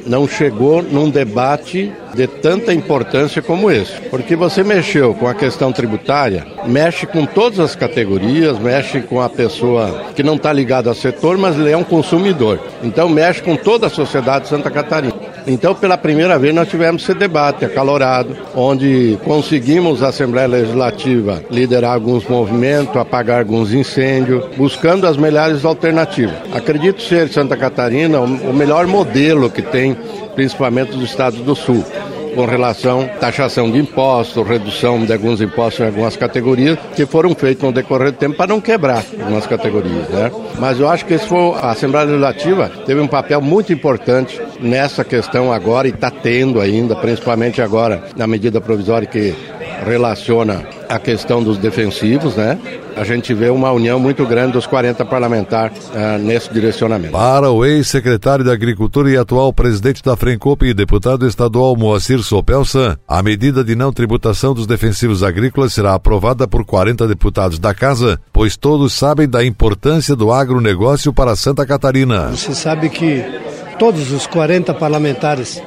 não 0.06 0.26
chegou 0.26 0.82
num 0.82 1.10
debate 1.10 1.92
de 2.14 2.26
tanta 2.26 2.72
importância 2.72 3.42
como 3.42 3.70
esse. 3.70 4.00
Porque 4.10 4.36
você 4.36 4.62
mexeu 4.62 5.14
com 5.14 5.26
a 5.26 5.34
questão 5.34 5.72
tributária, 5.72 6.46
mexe 6.66 7.06
com 7.06 7.24
todas 7.24 7.60
as 7.60 7.74
categorias, 7.74 8.58
mexe 8.58 9.00
com 9.00 9.20
a 9.20 9.28
pessoa 9.28 10.06
que 10.14 10.22
não 10.22 10.36
está 10.36 10.52
ligada 10.52 10.88
ao 10.88 10.94
setor, 10.94 11.36
mas 11.38 11.58
é 11.58 11.76
um 11.76 11.84
consumidor. 11.84 12.60
Então 12.82 13.08
mexe 13.08 13.42
com 13.42 13.56
toda 13.56 13.86
a 13.86 13.90
sociedade 13.90 14.44
de 14.44 14.50
Santa 14.50 14.70
Catarina. 14.70 15.14
Então, 15.46 15.74
pela 15.74 15.96
primeira 15.96 16.38
vez, 16.38 16.54
nós 16.54 16.68
tivemos 16.68 17.02
esse 17.02 17.14
debate 17.14 17.64
acalorado, 17.64 18.36
onde 18.54 19.18
conseguimos, 19.24 20.02
a 20.02 20.08
Assembleia 20.08 20.46
Legislativa, 20.46 21.42
liderar 21.50 21.94
alguns 21.94 22.26
movimentos, 22.28 22.94
apagar 22.96 23.38
alguns 23.38 23.72
incêndios, 23.72 24.44
buscando 24.56 25.06
as 25.06 25.16
melhores 25.16 25.64
alternativas. 25.64 26.34
Acredito 26.52 27.00
ser 27.00 27.30
Santa 27.30 27.56
Catarina 27.56 28.20
o 28.20 28.52
melhor 28.52 28.86
modelo 28.86 29.48
que 29.48 29.62
tem, 29.62 29.96
principalmente 30.38 30.92
dos 30.92 31.10
estados 31.10 31.40
do 31.40 31.56
Sul 31.56 31.84
com 32.32 32.44
relação 32.44 33.00
à 33.00 33.18
taxação 33.18 33.68
de 33.68 33.78
impostos, 33.78 34.46
redução 34.46 35.04
de 35.04 35.12
alguns 35.12 35.40
impostos 35.40 35.80
em 35.80 35.86
algumas 35.88 36.16
categorias, 36.16 36.78
que 36.94 37.04
foram 37.04 37.34
feitos 37.34 37.64
no 37.64 37.72
decorrer 37.72 38.12
do 38.12 38.18
tempo 38.18 38.36
para 38.36 38.46
não 38.46 38.60
quebrar 38.60 39.04
algumas 39.20 39.48
categorias. 39.48 40.08
Né? 40.08 40.30
Mas 40.56 40.78
eu 40.78 40.88
acho 40.88 41.04
que 41.06 41.14
esse 41.14 41.26
foi, 41.26 41.54
a 41.56 41.72
Assembleia 41.72 42.06
Legislativa 42.06 42.70
teve 42.86 43.00
um 43.00 43.08
papel 43.08 43.40
muito 43.40 43.72
importante 43.72 44.40
nessa 44.60 45.04
questão 45.04 45.52
agora 45.52 45.88
e 45.88 45.90
está 45.90 46.08
tendo 46.08 46.60
ainda, 46.60 46.94
principalmente 46.94 47.60
agora 47.60 48.04
na 48.14 48.28
medida 48.28 48.60
provisória 48.60 49.08
que 49.08 49.34
relaciona 49.84 50.64
a 50.88 50.98
questão 50.98 51.42
dos 51.42 51.58
defensivos, 51.58 52.34
né? 52.34 52.58
A 52.96 53.04
gente 53.04 53.32
vê 53.34 53.50
uma 53.50 53.70
união 53.70 54.00
muito 54.00 54.26
grande 54.26 54.52
dos 54.52 54.66
40 54.66 55.04
parlamentares 55.04 55.78
uh, 55.88 56.18
nesse 56.18 56.52
direcionamento. 56.52 57.12
Para 57.12 57.50
o 57.50 57.64
ex-secretário 57.64 58.44
da 58.44 58.52
Agricultura 58.52 59.10
e 59.10 59.16
atual 59.16 59.52
presidente 59.52 60.02
da 60.02 60.16
Frencope 60.16 60.66
e 60.66 60.74
deputado 60.74 61.26
estadual 61.26 61.76
Moacir 61.76 62.22
Sopelsa, 62.22 62.98
a 63.06 63.22
medida 63.22 63.62
de 63.62 63.76
não 63.76 63.92
tributação 63.92 64.54
dos 64.54 64.66
defensivos 64.66 65.22
agrícolas 65.22 65.72
será 65.72 65.94
aprovada 65.94 66.48
por 66.48 66.64
40 66.64 67.06
deputados 67.06 67.58
da 67.58 67.74
Casa, 67.74 68.18
pois 68.32 68.56
todos 68.56 68.92
sabem 68.92 69.28
da 69.28 69.44
importância 69.44 70.16
do 70.16 70.32
agronegócio 70.32 71.12
para 71.12 71.36
Santa 71.36 71.66
Catarina. 71.66 72.30
Você 72.30 72.54
sabe 72.54 72.88
que 72.88 73.24
todos 73.78 74.10
os 74.10 74.26
40 74.26 74.74
parlamentares, 74.74 75.62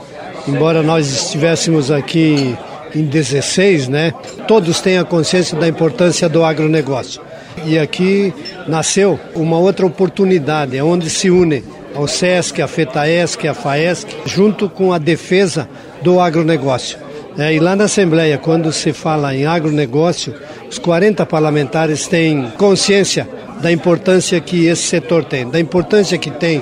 embora 0.47 0.83
nós 0.83 1.07
estivéssemos 1.09 1.91
aqui 1.91 2.57
em 2.95 3.05
16, 3.05 3.87
né? 3.87 4.13
Todos 4.47 4.81
têm 4.81 4.97
a 4.97 5.03
consciência 5.03 5.57
da 5.57 5.67
importância 5.67 6.27
do 6.27 6.43
agronegócio. 6.43 7.21
E 7.65 7.77
aqui 7.77 8.33
nasceu 8.67 9.19
uma 9.35 9.57
outra 9.57 9.85
oportunidade, 9.85 10.77
é 10.77 10.83
onde 10.83 11.09
se 11.09 11.29
une 11.29 11.63
ao 11.93 12.07
SESC, 12.07 12.61
a 12.61 12.67
FETAESC, 12.67 13.47
a 13.47 13.53
FAESC, 13.53 14.07
junto 14.25 14.69
com 14.69 14.93
a 14.93 14.97
defesa 14.97 15.67
do 16.01 16.19
agronegócio. 16.19 16.97
É, 17.37 17.53
e 17.53 17.59
lá 17.59 17.75
na 17.75 17.85
Assembleia, 17.85 18.37
quando 18.37 18.71
se 18.73 18.91
fala 18.91 19.33
em 19.35 19.45
agronegócio, 19.45 20.33
os 20.69 20.77
40 20.77 21.25
parlamentares 21.25 22.07
têm 22.07 22.51
consciência 22.57 23.27
da 23.61 23.71
importância 23.71 24.39
que 24.39 24.65
esse 24.65 24.83
setor 24.83 25.23
tem, 25.23 25.49
da 25.49 25.59
importância 25.59 26.17
que 26.17 26.31
tem 26.31 26.61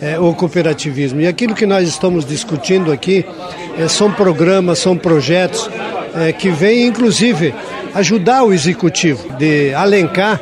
é, 0.00 0.18
o 0.18 0.32
cooperativismo. 0.34 1.20
E 1.20 1.26
aquilo 1.26 1.54
que 1.54 1.66
nós 1.66 1.88
estamos 1.88 2.24
discutindo 2.24 2.92
aqui 2.92 3.24
é, 3.78 3.88
são 3.88 4.12
programas, 4.12 4.78
são 4.78 4.96
projetos 4.96 5.68
é, 6.14 6.32
que 6.32 6.50
vêm, 6.50 6.86
inclusive, 6.86 7.54
ajudar 7.94 8.44
o 8.44 8.52
executivo 8.52 9.36
de 9.36 9.72
alencar 9.74 10.40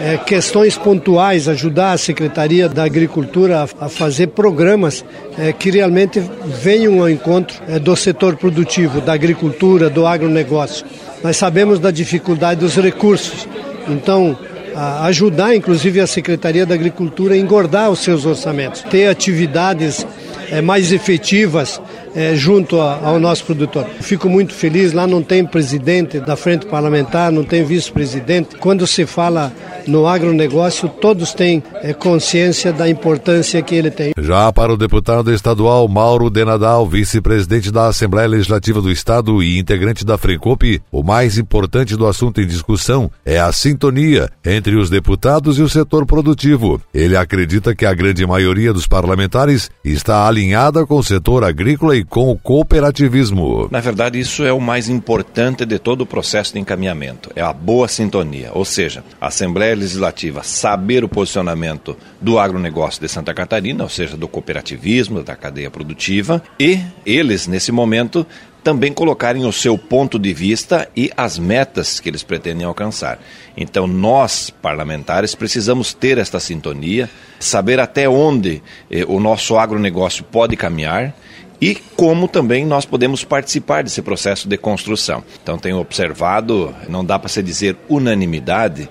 é, 0.00 0.16
questões 0.16 0.76
pontuais, 0.78 1.48
ajudar 1.48 1.92
a 1.92 1.98
Secretaria 1.98 2.68
da 2.68 2.84
Agricultura 2.84 3.60
a, 3.80 3.86
a 3.86 3.88
fazer 3.88 4.28
programas 4.28 5.04
é, 5.36 5.52
que 5.52 5.70
realmente 5.70 6.22
venham 6.62 7.00
ao 7.00 7.10
encontro 7.10 7.60
é, 7.66 7.78
do 7.78 7.96
setor 7.96 8.36
produtivo, 8.36 9.00
da 9.00 9.12
agricultura, 9.12 9.90
do 9.90 10.06
agronegócio. 10.06 10.86
Nós 11.22 11.36
sabemos 11.36 11.80
da 11.80 11.90
dificuldade 11.90 12.60
dos 12.60 12.76
recursos, 12.76 13.48
então 13.88 14.38
ajudar 14.74 15.54
inclusive 15.54 16.00
a 16.00 16.06
Secretaria 16.06 16.64
da 16.64 16.74
Agricultura 16.74 17.34
a 17.34 17.38
engordar 17.38 17.90
os 17.90 18.00
seus 18.00 18.24
orçamentos, 18.24 18.82
ter 18.82 19.08
atividades 19.08 20.06
é, 20.50 20.60
mais 20.60 20.92
efetivas 20.92 21.80
é, 22.14 22.34
junto 22.34 22.80
a, 22.80 22.98
ao 23.02 23.18
nosso 23.18 23.44
produtor. 23.44 23.86
Fico 24.00 24.28
muito 24.28 24.54
feliz, 24.54 24.92
lá 24.92 25.06
não 25.06 25.22
tem 25.22 25.44
presidente 25.44 26.20
da 26.20 26.36
frente 26.36 26.66
parlamentar, 26.66 27.30
não 27.32 27.44
tem 27.44 27.64
vice-presidente. 27.64 28.56
Quando 28.56 28.86
se 28.86 29.06
fala 29.06 29.52
no 29.86 30.06
agronegócio, 30.06 30.88
todos 30.88 31.32
têm 31.32 31.62
é, 31.82 31.92
consciência 31.92 32.72
da 32.72 32.88
importância 32.88 33.60
que 33.62 33.74
ele 33.74 33.90
tem. 33.90 34.12
Já 34.18 34.52
para 34.52 34.72
o 34.72 34.76
deputado 34.76 35.32
estadual 35.32 35.88
Mauro 35.88 36.30
Denadal, 36.30 36.86
vice-presidente 36.86 37.70
da 37.70 37.86
Assembleia 37.86 38.28
Legislativa 38.28 38.80
do 38.80 38.90
Estado 38.90 39.42
e 39.42 39.58
integrante 39.58 40.04
da 40.04 40.18
Frencope, 40.18 40.80
o 40.92 41.02
mais 41.02 41.38
importante 41.38 41.96
do 41.96 42.06
assunto 42.06 42.40
em 42.40 42.46
discussão 42.46 43.10
é 43.24 43.38
a 43.38 43.52
sintonia 43.52 44.30
entre 44.44 44.76
os 44.76 44.90
deputados 44.90 45.58
e 45.58 45.62
o 45.62 45.68
setor 45.68 46.06
produtivo. 46.06 46.80
Ele 46.92 47.16
acredita 47.16 47.74
que 47.74 47.86
a 47.86 47.94
grande 47.94 48.26
maioria 48.26 48.72
dos 48.72 48.86
parlamentares 48.86 49.70
está 49.84 50.26
alinhada 50.26 50.86
com 50.86 50.96
o 50.96 51.02
setor 51.02 51.44
agrícola 51.44 51.96
e 51.98 52.04
com 52.04 52.30
o 52.30 52.36
cooperativismo. 52.36 53.68
Na 53.70 53.80
verdade, 53.80 54.18
isso 54.20 54.44
é 54.44 54.52
o 54.52 54.60
mais 54.60 54.88
importante 54.88 55.66
de 55.66 55.78
todo 55.78 56.02
o 56.02 56.06
processo 56.06 56.52
de 56.52 56.60
encaminhamento, 56.60 57.30
é 57.34 57.42
a 57.42 57.52
boa 57.52 57.88
sintonia, 57.88 58.50
ou 58.54 58.64
seja, 58.64 59.02
a 59.20 59.26
Assembleia 59.26 59.74
Legislativa 59.74 60.42
saber 60.42 61.02
o 61.02 61.08
posicionamento 61.08 61.96
do 62.20 62.38
agronegócio 62.38 63.00
de 63.00 63.08
Santa 63.08 63.34
Catarina, 63.34 63.82
ou 63.82 63.90
seja, 63.90 64.16
do 64.16 64.28
cooperativismo, 64.28 65.22
da 65.22 65.34
cadeia 65.34 65.70
produtiva, 65.70 66.42
e 66.58 66.80
eles, 67.04 67.46
nesse 67.46 67.72
momento, 67.72 68.26
também 68.62 68.92
colocarem 68.92 69.44
o 69.44 69.52
seu 69.52 69.78
ponto 69.78 70.18
de 70.18 70.32
vista 70.32 70.88
e 70.94 71.10
as 71.16 71.38
metas 71.38 72.00
que 72.00 72.08
eles 72.08 72.22
pretendem 72.22 72.66
alcançar. 72.66 73.18
Então, 73.56 73.86
nós, 73.86 74.50
parlamentares, 74.50 75.34
precisamos 75.34 75.94
ter 75.94 76.18
esta 76.18 76.38
sintonia, 76.38 77.08
saber 77.40 77.80
até 77.80 78.08
onde 78.08 78.62
eh, 78.90 79.04
o 79.08 79.20
nosso 79.20 79.56
agronegócio 79.56 80.24
pode 80.24 80.56
caminhar 80.56 81.14
e 81.60 81.74
como 81.96 82.28
também 82.28 82.64
nós 82.64 82.84
podemos 82.84 83.24
participar 83.24 83.82
desse 83.82 84.00
processo 84.02 84.48
de 84.48 84.56
construção. 84.56 85.24
Então, 85.42 85.58
tenho 85.58 85.78
observado, 85.78 86.74
não 86.88 87.04
dá 87.04 87.18
para 87.18 87.28
se 87.28 87.42
dizer 87.42 87.76
unanimidade, 87.88 88.88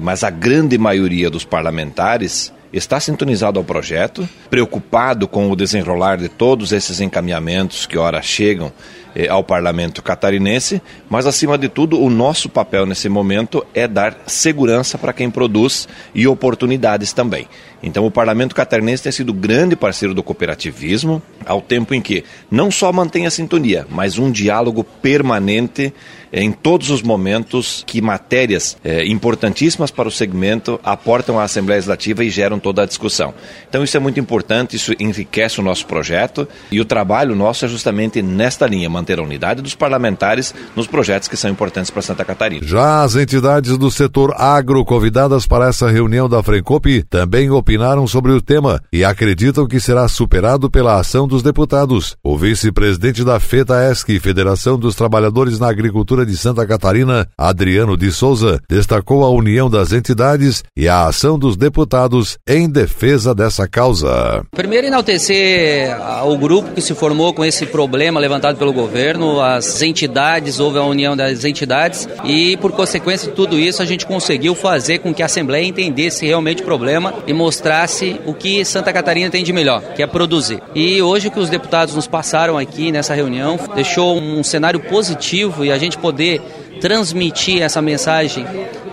mas 0.00 0.22
a 0.22 0.30
grande 0.30 0.76
maioria 0.76 1.30
dos 1.30 1.44
parlamentares 1.44 2.52
está 2.72 3.00
sintonizado 3.00 3.58
ao 3.58 3.64
projeto, 3.64 4.28
preocupado 4.48 5.26
com 5.26 5.50
o 5.50 5.56
desenrolar 5.56 6.16
de 6.16 6.28
todos 6.28 6.72
esses 6.72 7.00
encaminhamentos 7.00 7.86
que 7.86 7.98
ora 7.98 8.22
chegam 8.22 8.72
eh, 9.14 9.28
ao 9.28 9.42
parlamento 9.42 10.02
catarinense, 10.02 10.80
mas 11.08 11.26
acima 11.26 11.58
de 11.58 11.68
tudo, 11.68 12.00
o 12.00 12.08
nosso 12.08 12.48
papel 12.48 12.86
nesse 12.86 13.08
momento 13.08 13.66
é 13.74 13.88
dar 13.88 14.16
segurança 14.26 14.96
para 14.96 15.12
quem 15.12 15.28
produz 15.28 15.88
e 16.14 16.28
oportunidades 16.28 17.12
também. 17.12 17.48
Então, 17.82 18.06
o 18.06 18.10
parlamento 18.10 18.54
catarinense 18.54 19.02
tem 19.02 19.12
sido 19.12 19.32
grande 19.32 19.74
parceiro 19.74 20.14
do 20.14 20.22
cooperativismo, 20.22 21.20
ao 21.44 21.60
tempo 21.60 21.94
em 21.94 22.00
que 22.00 22.24
não 22.50 22.70
só 22.70 22.92
mantém 22.92 23.26
a 23.26 23.30
sintonia, 23.30 23.86
mas 23.90 24.18
um 24.18 24.30
diálogo 24.30 24.84
permanente 24.84 25.92
em 26.32 26.52
todos 26.52 26.90
os 26.90 27.02
momentos 27.02 27.84
que 27.86 28.00
matérias 28.00 28.76
eh, 28.84 29.04
importantíssimas 29.06 29.90
para 29.90 30.08
o 30.08 30.10
segmento 30.10 30.78
aportam 30.82 31.38
à 31.38 31.44
Assembleia 31.44 31.78
Legislativa 31.78 32.24
e 32.24 32.30
geram 32.30 32.58
toda 32.58 32.82
a 32.82 32.86
discussão. 32.86 33.34
Então, 33.68 33.82
isso 33.82 33.96
é 33.96 34.00
muito 34.00 34.20
importante, 34.20 34.76
isso 34.76 34.94
enriquece 34.98 35.60
o 35.60 35.62
nosso 35.62 35.86
projeto 35.86 36.46
e 36.70 36.80
o 36.80 36.84
trabalho 36.84 37.34
nosso 37.34 37.64
é 37.64 37.68
justamente 37.68 38.22
nesta 38.22 38.66
linha 38.66 38.88
manter 38.88 39.18
a 39.18 39.22
unidade 39.22 39.62
dos 39.62 39.74
parlamentares 39.74 40.54
nos 40.76 40.86
projetos 40.86 41.28
que 41.28 41.36
são 41.36 41.50
importantes 41.50 41.90
para 41.90 42.02
Santa 42.02 42.24
Catarina. 42.24 42.66
Já 42.66 43.02
as 43.02 43.16
entidades 43.16 43.76
do 43.76 43.90
setor 43.90 44.34
agro 44.36 44.84
convidadas 44.84 45.46
para 45.46 45.68
essa 45.68 45.90
reunião 45.90 46.28
da 46.28 46.42
Frencope 46.42 47.02
também 47.04 47.50
opinaram 47.50 48.06
sobre 48.06 48.32
o 48.32 48.40
tema 48.40 48.82
e 48.92 49.04
acreditam 49.04 49.66
que 49.66 49.80
será 49.80 50.06
superado 50.08 50.70
pela 50.70 50.98
ação 50.98 51.26
dos 51.26 51.42
deputados. 51.42 52.16
O 52.22 52.36
vice-presidente 52.36 53.24
da 53.24 53.40
FETA-ESC, 53.40 54.18
Federação 54.20 54.78
dos 54.78 54.94
Trabalhadores 54.94 55.58
na 55.58 55.68
Agricultura 55.68 56.19
de 56.24 56.36
Santa 56.36 56.66
Catarina, 56.66 57.26
Adriano 57.36 57.96
de 57.96 58.10
Souza, 58.10 58.60
destacou 58.68 59.24
a 59.24 59.30
união 59.30 59.68
das 59.68 59.92
entidades 59.92 60.62
e 60.76 60.88
a 60.88 61.06
ação 61.06 61.38
dos 61.38 61.56
deputados 61.56 62.38
em 62.48 62.68
defesa 62.68 63.34
dessa 63.34 63.68
causa. 63.68 64.42
Primeiro, 64.52 64.86
enaltecer 64.86 65.96
o 66.24 66.36
grupo 66.36 66.72
que 66.72 66.80
se 66.80 66.94
formou 66.94 67.32
com 67.32 67.44
esse 67.44 67.66
problema 67.66 68.20
levantado 68.20 68.56
pelo 68.56 68.72
governo 68.72 69.40
as 69.40 69.82
entidades, 69.82 70.60
houve 70.60 70.78
a 70.78 70.84
união 70.84 71.16
das 71.16 71.44
entidades 71.44 72.08
e, 72.24 72.56
por 72.58 72.72
consequência 72.72 73.28
de 73.28 73.34
tudo 73.34 73.58
isso, 73.58 73.82
a 73.82 73.86
gente 73.86 74.06
conseguiu 74.06 74.54
fazer 74.54 74.98
com 74.98 75.14
que 75.14 75.22
a 75.22 75.26
Assembleia 75.26 75.64
entendesse 75.64 76.26
realmente 76.26 76.62
o 76.62 76.64
problema 76.64 77.14
e 77.26 77.32
mostrasse 77.32 78.20
o 78.26 78.34
que 78.34 78.64
Santa 78.64 78.92
Catarina 78.92 79.30
tem 79.30 79.44
de 79.44 79.52
melhor, 79.52 79.82
que 79.94 80.02
é 80.02 80.06
produzir. 80.06 80.62
E 80.74 81.00
hoje 81.00 81.28
o 81.28 81.30
que 81.30 81.38
os 81.38 81.50
deputados 81.50 81.94
nos 81.94 82.06
passaram 82.06 82.58
aqui 82.58 82.92
nessa 82.92 83.14
reunião 83.14 83.58
deixou 83.74 84.18
um 84.18 84.42
cenário 84.42 84.80
positivo 84.80 85.64
e 85.64 85.72
a 85.72 85.78
gente 85.78 85.98
poder 86.10 86.42
transmitir 86.80 87.62
essa 87.62 87.80
mensagem 87.80 88.44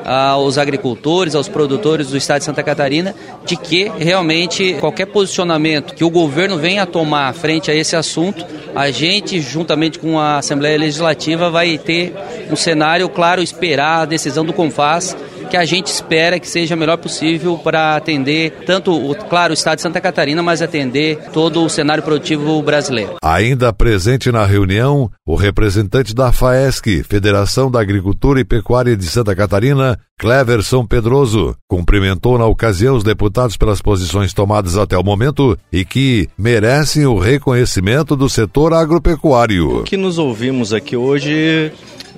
aos 0.06 0.58
agricultores, 0.58 1.36
aos 1.36 1.50
produtores 1.50 2.08
do 2.08 2.18
estado 2.18 2.40
de 2.40 2.46
Santa 2.46 2.64
Catarina, 2.64 3.14
de 3.46 3.58
que 3.58 3.92
realmente 3.98 4.76
qualquer 4.80 5.08
posicionamento 5.08 5.94
que 5.94 6.04
o 6.04 6.10
governo 6.10 6.58
venha 6.58 6.84
a 6.84 6.86
tomar 6.86 7.34
frente 7.34 7.72
a 7.72 7.76
esse 7.76 7.96
assunto, 7.96 8.46
a 8.76 8.90
gente, 8.92 9.42
juntamente 9.42 10.00
com 10.00 10.20
a 10.20 10.38
Assembleia 10.38 10.78
Legislativa, 10.78 11.50
vai 11.50 11.78
ter 11.78 12.14
um 12.52 12.56
cenário 12.56 13.10
claro, 13.10 13.42
esperar 13.42 14.02
a 14.02 14.06
decisão 14.06 14.46
do 14.46 14.54
CONFAS 14.54 15.18
que 15.48 15.58
a 15.58 15.66
gente 15.66 15.88
espera 15.88 16.40
que 16.40 16.48
seja 16.48 16.76
o 16.76 16.78
melhor 16.78 16.98
possível 16.98 17.58
para 17.58 17.96
atender 17.96 18.52
tanto, 18.66 18.92
o, 18.92 19.16
claro, 19.16 19.52
o 19.52 19.54
estado 19.54 19.78
de 19.78 19.82
Santa 19.82 20.02
Catarina, 20.02 20.44
mas 20.44 20.62
atender 20.62 21.18
todo 21.34 21.64
o 21.64 21.70
cenário 21.70 22.04
produtivo 22.04 22.62
brasileiro. 22.62 23.16
Ainda 23.22 23.74
presente 23.74 24.32
na 24.32 24.46
reunião, 24.46 25.10
o 25.26 25.36
representante 25.36 26.14
da 26.14 26.32
FAESC, 26.32 27.04
Federação 27.04 27.72
da 27.72 27.80
Agricultura 27.80 28.40
e 28.40 28.46
Pecuária 28.46 28.96
de 28.96 29.06
Santa 29.06 29.36
Catarina, 29.36 29.98
Cleverson 30.20 30.86
Pedroso, 30.86 31.56
cumprimentou 31.68 32.40
na 32.40 32.46
ocasião 32.46 32.96
os 32.96 33.04
deputados 33.04 33.56
pelas 33.56 33.82
posições 33.82 34.34
tomadas 34.34 34.76
até 34.76 34.98
o 34.98 35.04
momento 35.04 35.58
e 35.72 35.86
que 35.86 36.28
merecem 36.36 37.06
o 37.06 37.20
reconhecimento 37.20 38.16
do 38.16 38.28
setor 38.28 38.74
agropecuário. 38.74 39.82
O 39.82 39.84
que 39.84 39.96
nos 39.96 40.18
ouvimos 40.18 40.74
aqui 40.74 40.98
hoje 40.98 41.72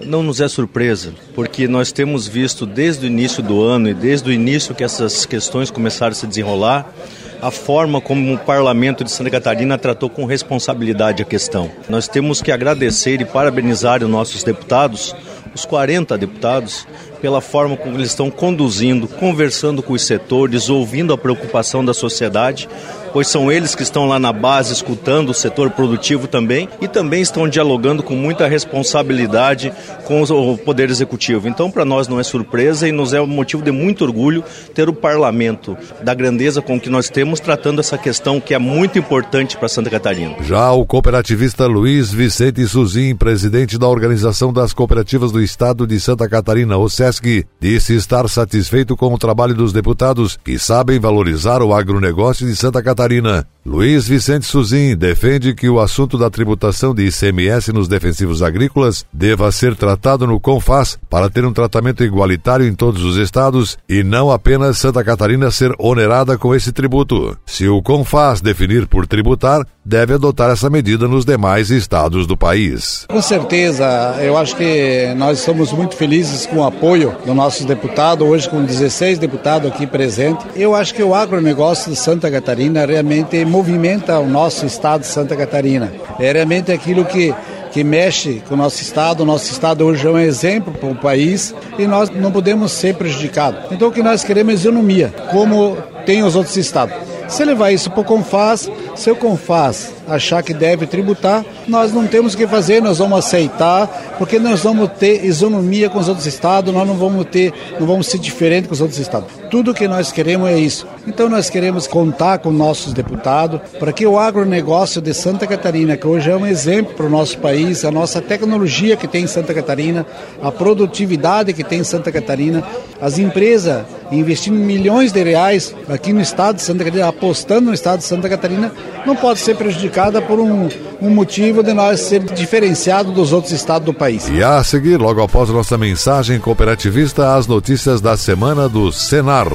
não 0.05 0.23
nos 0.23 0.39
é 0.41 0.47
surpresa, 0.47 1.13
porque 1.33 1.67
nós 1.67 1.91
temos 1.91 2.27
visto 2.27 2.65
desde 2.65 3.05
o 3.05 3.07
início 3.07 3.43
do 3.43 3.62
ano 3.62 3.89
e 3.89 3.93
desde 3.93 4.29
o 4.29 4.33
início 4.33 4.75
que 4.75 4.83
essas 4.83 5.25
questões 5.25 5.69
começaram 5.69 6.12
a 6.12 6.15
se 6.15 6.27
desenrolar, 6.27 6.93
a 7.41 7.51
forma 7.51 8.01
como 8.01 8.33
o 8.33 8.38
parlamento 8.38 9.03
de 9.03 9.12
Santa 9.12 9.29
Catarina 9.29 9.77
tratou 9.77 10.09
com 10.09 10.25
responsabilidade 10.25 11.23
a 11.23 11.25
questão. 11.25 11.71
Nós 11.88 12.07
temos 12.07 12.41
que 12.41 12.51
agradecer 12.51 13.21
e 13.21 13.25
parabenizar 13.25 14.03
os 14.03 14.09
nossos 14.09 14.43
deputados, 14.43 15.15
os 15.53 15.65
40 15.65 16.17
deputados, 16.17 16.85
pela 17.21 17.41
forma 17.41 17.77
como 17.77 17.95
eles 17.95 18.09
estão 18.09 18.29
conduzindo, 18.29 19.07
conversando 19.07 19.81
com 19.81 19.93
os 19.93 20.01
setores, 20.01 20.69
ouvindo 20.69 21.13
a 21.13 21.17
preocupação 21.17 21.83
da 21.83 21.93
sociedade, 21.93 22.67
pois 23.12 23.28
são 23.28 23.52
eles 23.52 23.76
que 23.76 23.84
estão 23.84 24.08
lá 24.08 24.19
na 24.19 24.32
base 24.32 24.74
escutando 24.74 25.30
o 25.30 25.34
setor 25.34 25.72
produtivo 25.72 26.28
também 26.28 26.69
e 26.80 26.88
também 26.88 27.22
estão 27.22 27.48
dialogando 27.48 28.04
com 28.04 28.15
muita 28.15 28.48
responsabilidade 28.48 29.74
com 30.06 30.22
o 30.22 30.58
Poder 30.58 30.89
Executivo. 30.89 31.48
Então, 31.48 31.69
para 31.69 31.86
nós 31.86 32.08
não 32.08 32.19
é 32.19 32.24
surpresa 32.24 32.88
e 32.88 32.91
nos 32.91 33.13
é 33.13 33.22
um 33.22 33.28
motivo 33.28 33.63
de 33.63 33.72
muito 33.72 34.04
orgulho 34.04 34.43
ter 34.74 34.88
o 34.89 34.93
parlamento 34.93 35.78
da 36.04 36.13
grandeza 36.13 36.62
com 36.62 36.80
que 36.80 36.89
nós 36.89 37.10
temos 37.10 37.39
tratando 37.39 37.80
essa 37.80 37.98
questão 37.98 38.39
que 38.39 38.54
é 38.54 38.60
muito 38.60 38.98
importante 38.98 39.58
para 39.58 39.67
Santa 39.67 39.89
Catarina. 39.89 40.36
Já 40.43 40.72
o 40.72 40.86
cooperativista 40.86 41.65
Luiz 41.65 42.12
Vicente 42.12 42.65
Suzin, 42.67 43.15
presidente 43.15 43.78
da 43.78 43.88
Organização 43.88 44.54
das 44.54 44.74
Cooperativas 44.74 45.32
do 45.32 45.41
Estado 45.41 45.86
de 45.86 46.00
Santa 46.00 46.28
Catarina, 46.30 46.78
OSESC, 46.78 47.45
disse 47.60 47.95
estar 47.95 48.28
satisfeito 48.30 48.95
com 48.95 49.13
o 49.13 49.17
trabalho 49.17 49.54
dos 49.54 49.74
deputados 49.74 50.38
que 50.43 50.60
sabem 50.60 51.00
valorizar 51.00 51.62
o 51.62 51.74
agronegócio 51.74 52.48
de 52.48 52.56
Santa 52.56 52.82
Catarina 52.82 52.98
Catarina. 52.99 53.47
Luiz 53.65 54.08
Vicente 54.08 54.45
Suzin 54.45 54.95
defende 54.95 55.54
que 55.54 55.69
o 55.69 55.82
assunto 55.82 56.17
da 56.17 56.30
tributação 56.30 56.95
de 56.95 57.08
ICMS 57.08 57.74
nos 57.74 57.89
defensivos 57.89 58.41
agrícolas 58.41 59.06
deva 59.12 59.52
ser 59.52 59.76
tratado 59.76 60.26
no 60.26 60.39
CONFAS 60.39 60.98
para 61.10 61.30
ter 61.30 61.45
um 61.45 61.52
tratamento 61.52 62.04
igualitário 62.04 62.65
em 62.65 62.74
todos 62.74 63.04
os 63.04 63.17
estados 63.17 63.78
e 63.88 64.02
não 64.02 64.32
apenas 64.32 64.78
Santa 64.78 65.04
Catarina 65.04 65.52
ser 65.52 65.74
onerada 65.78 66.38
com 66.38 66.56
esse 66.56 66.72
tributo. 66.72 67.38
Se 67.45 67.67
o 67.67 67.82
CONFAS 67.82 68.39
definir 68.39 68.88
por 68.88 69.06
tributar, 69.06 69.65
deve 69.89 70.13
adotar 70.13 70.52
essa 70.52 70.69
medida 70.69 71.08
nos 71.08 71.26
demais 71.26 71.72
estados 71.72 72.28
do 72.28 72.38
país. 72.38 73.06
Com 73.10 73.22
certeza, 73.22 74.15
eu 74.22 74.38
acho 74.38 74.56
que 74.56 75.13
nós 75.17 75.39
somos 75.39 75.74
muito 75.74 75.95
felizes 75.95 76.45
com 76.45 76.58
o 76.58 76.63
apoio 76.63 77.15
do 77.26 77.34
nosso 77.34 77.65
deputado, 77.65 78.24
hoje 78.26 78.48
com 78.48 78.63
16 78.63 79.17
deputados 79.17 79.69
aqui 79.69 79.88
presentes. 79.88 80.45
Eu 80.56 80.76
acho 80.76 80.93
que 80.93 81.02
o 81.02 81.15
agronegócio 81.15 81.91
de 81.91 81.98
Santa 81.98 82.30
Catarina 82.30 82.86
realmente 82.86 83.43
movimenta 83.49 84.19
o 84.19 84.27
nosso 84.27 84.65
estado 84.65 85.01
de 85.01 85.07
Santa 85.07 85.35
Catarina. 85.35 85.91
É 86.19 86.31
realmente 86.31 86.71
aquilo 86.71 87.03
que 87.03 87.33
que 87.71 87.83
mexe 87.83 88.41
com 88.47 88.55
o 88.55 88.57
nosso 88.57 88.81
estado. 88.81 89.21
O 89.21 89.25
nosso 89.25 89.51
estado 89.51 89.85
hoje 89.85 90.05
é 90.05 90.09
um 90.09 90.17
exemplo 90.17 90.73
para 90.73 90.89
o 90.89 90.95
país 90.95 91.53
e 91.77 91.85
nós 91.85 92.09
não 92.09 92.31
podemos 92.31 92.71
ser 92.71 92.95
prejudicados. 92.95 93.71
Então 93.71 93.89
o 93.89 93.91
que 93.91 94.03
nós 94.03 94.23
queremos 94.23 94.53
é 94.53 94.55
isonomia, 94.55 95.13
como 95.31 95.77
tem 96.05 96.23
os 96.23 96.35
outros 96.35 96.57
estados. 96.57 96.95
Se 97.27 97.45
levar 97.45 97.71
isso 97.71 97.91
para 97.91 98.01
o 98.01 98.03
Confaz, 98.03 98.69
Se 98.99 99.09
o 99.09 99.15
Confaz 99.15 99.93
achar 100.05 100.43
que 100.43 100.53
deve 100.53 100.85
tributar, 100.85 101.45
nós 101.65 101.93
não 101.93 102.05
temos 102.05 102.33
o 102.33 102.38
que 102.38 102.45
fazer, 102.45 102.81
nós 102.81 102.97
vamos 102.97 103.19
aceitar, 103.19 103.88
porque 104.17 104.38
nós 104.38 104.59
vamos 104.59 104.89
ter 104.99 105.23
isonomia 105.23 105.89
com 105.89 105.99
os 105.99 106.09
outros 106.09 106.27
estados, 106.27 106.73
nós 106.73 106.85
não 106.85 106.95
vamos 106.95 107.25
ter, 107.27 107.53
não 107.79 107.88
vamos 107.88 108.07
ser 108.07 108.17
diferente 108.17 108.67
com 108.67 108.73
os 108.73 108.81
outros 108.81 108.99
estados. 108.99 109.29
Tudo 109.49 109.73
que 109.73 109.88
nós 109.88 110.12
queremos 110.12 110.49
é 110.49 110.59
isso. 110.59 110.85
Então 111.07 111.29
nós 111.29 111.49
queremos 111.49 111.88
contar 111.88 112.39
com 112.39 112.51
nossos 112.51 112.91
deputados 112.91 113.62
para 113.79 113.93
que 113.93 114.05
o 114.05 114.19
agronegócio 114.19 115.01
de 115.01 115.13
Santa 115.13 115.47
Catarina, 115.47 115.95
que 115.95 116.05
hoje 116.05 116.29
é 116.29 116.35
um 116.35 116.45
exemplo 116.45 116.93
para 116.93 117.05
o 117.05 117.09
nosso 117.09 117.38
país, 117.38 117.85
a 117.85 117.91
nossa 117.91 118.21
tecnologia 118.21 118.97
que 118.97 119.07
tem 119.07 119.23
em 119.23 119.27
Santa 119.27 119.53
Catarina, 119.53 120.05
a 120.43 120.51
produtividade 120.51 121.53
que 121.53 121.63
tem 121.63 121.79
em 121.79 121.83
Santa 121.85 122.12
Catarina, 122.12 122.65
as 123.01 123.17
empresas 123.17 123.85
investindo 124.12 124.55
milhões 124.55 125.12
de 125.12 125.23
reais 125.23 125.73
aqui 125.88 126.12
no 126.12 126.21
estado 126.21 126.57
de 126.57 126.63
Santa 126.63 126.83
Catarina, 126.83 127.07
apostando 127.07 127.67
no 127.67 127.73
estado 127.73 127.99
de 127.99 128.05
Santa 128.05 128.27
Catarina, 128.27 128.71
não 129.06 129.15
pode 129.15 129.39
ser 129.39 129.56
prejudicada 129.56 130.21
por 130.21 130.39
um, 130.39 130.69
um 131.02 131.10
motivo 131.10 131.63
de 131.63 131.73
nós 131.73 131.99
ser 132.02 132.19
diferenciado 132.19 133.12
dos 133.12 133.34
outros 133.34 133.54
estados 133.54 133.86
do 133.86 133.93
país. 133.93 134.30
E 134.30 134.43
a 134.43 134.63
seguir, 134.63 134.97
logo 134.97 135.21
após 135.21 135.49
nossa 135.49 135.78
mensagem 135.78 136.39
cooperativista, 136.39 137.36
as 137.36 137.47
notícias 137.47 138.02
da 138.02 138.15
semana 138.15 138.67
do 138.67 138.91
Senar. 138.91 139.47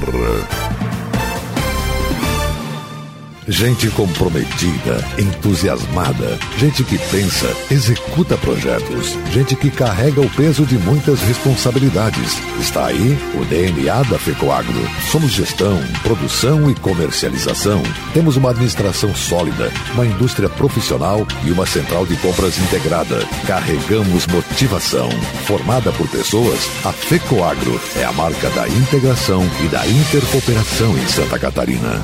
Gente 3.47 3.91
comprometida, 3.91 5.05
entusiasmada, 5.19 6.39
gente 6.57 6.83
que 6.83 6.97
pensa, 6.97 7.45
executa 7.69 8.35
projetos, 8.37 9.15
gente 9.31 9.55
que 9.55 9.69
carrega 9.69 10.19
o 10.19 10.29
peso 10.31 10.65
de 10.65 10.79
muitas 10.79 11.21
responsabilidades. 11.21 12.39
Está 12.59 12.87
aí 12.87 13.15
o 13.39 13.45
DNA 13.45 14.01
da 14.03 14.17
FECOAGRO. 14.17 14.89
Somos 15.11 15.31
gestão, 15.31 15.79
produção 16.01 16.71
e 16.71 16.75
comercialização. 16.75 17.83
Temos 18.15 18.35
uma 18.35 18.49
administração 18.49 19.13
sólida, 19.13 19.71
uma 19.93 20.07
indústria 20.07 20.49
profissional 20.49 21.27
e 21.43 21.51
uma 21.51 21.67
central 21.67 22.07
de 22.07 22.17
compras 22.17 22.57
integrada. 22.57 23.19
Carregamos 23.45 24.25
motivação. 24.25 25.09
Formada 25.45 25.91
por 25.91 26.09
pessoas, 26.09 26.67
a 26.83 26.91
FECOAGRO 26.91 27.79
é 27.97 28.05
a 28.05 28.11
marca 28.11 28.49
da 28.49 28.67
integração 28.67 29.43
e 29.63 29.67
da 29.67 29.85
intercooperação 29.85 30.97
em 30.97 31.07
Santa 31.07 31.37
Catarina. 31.37 32.03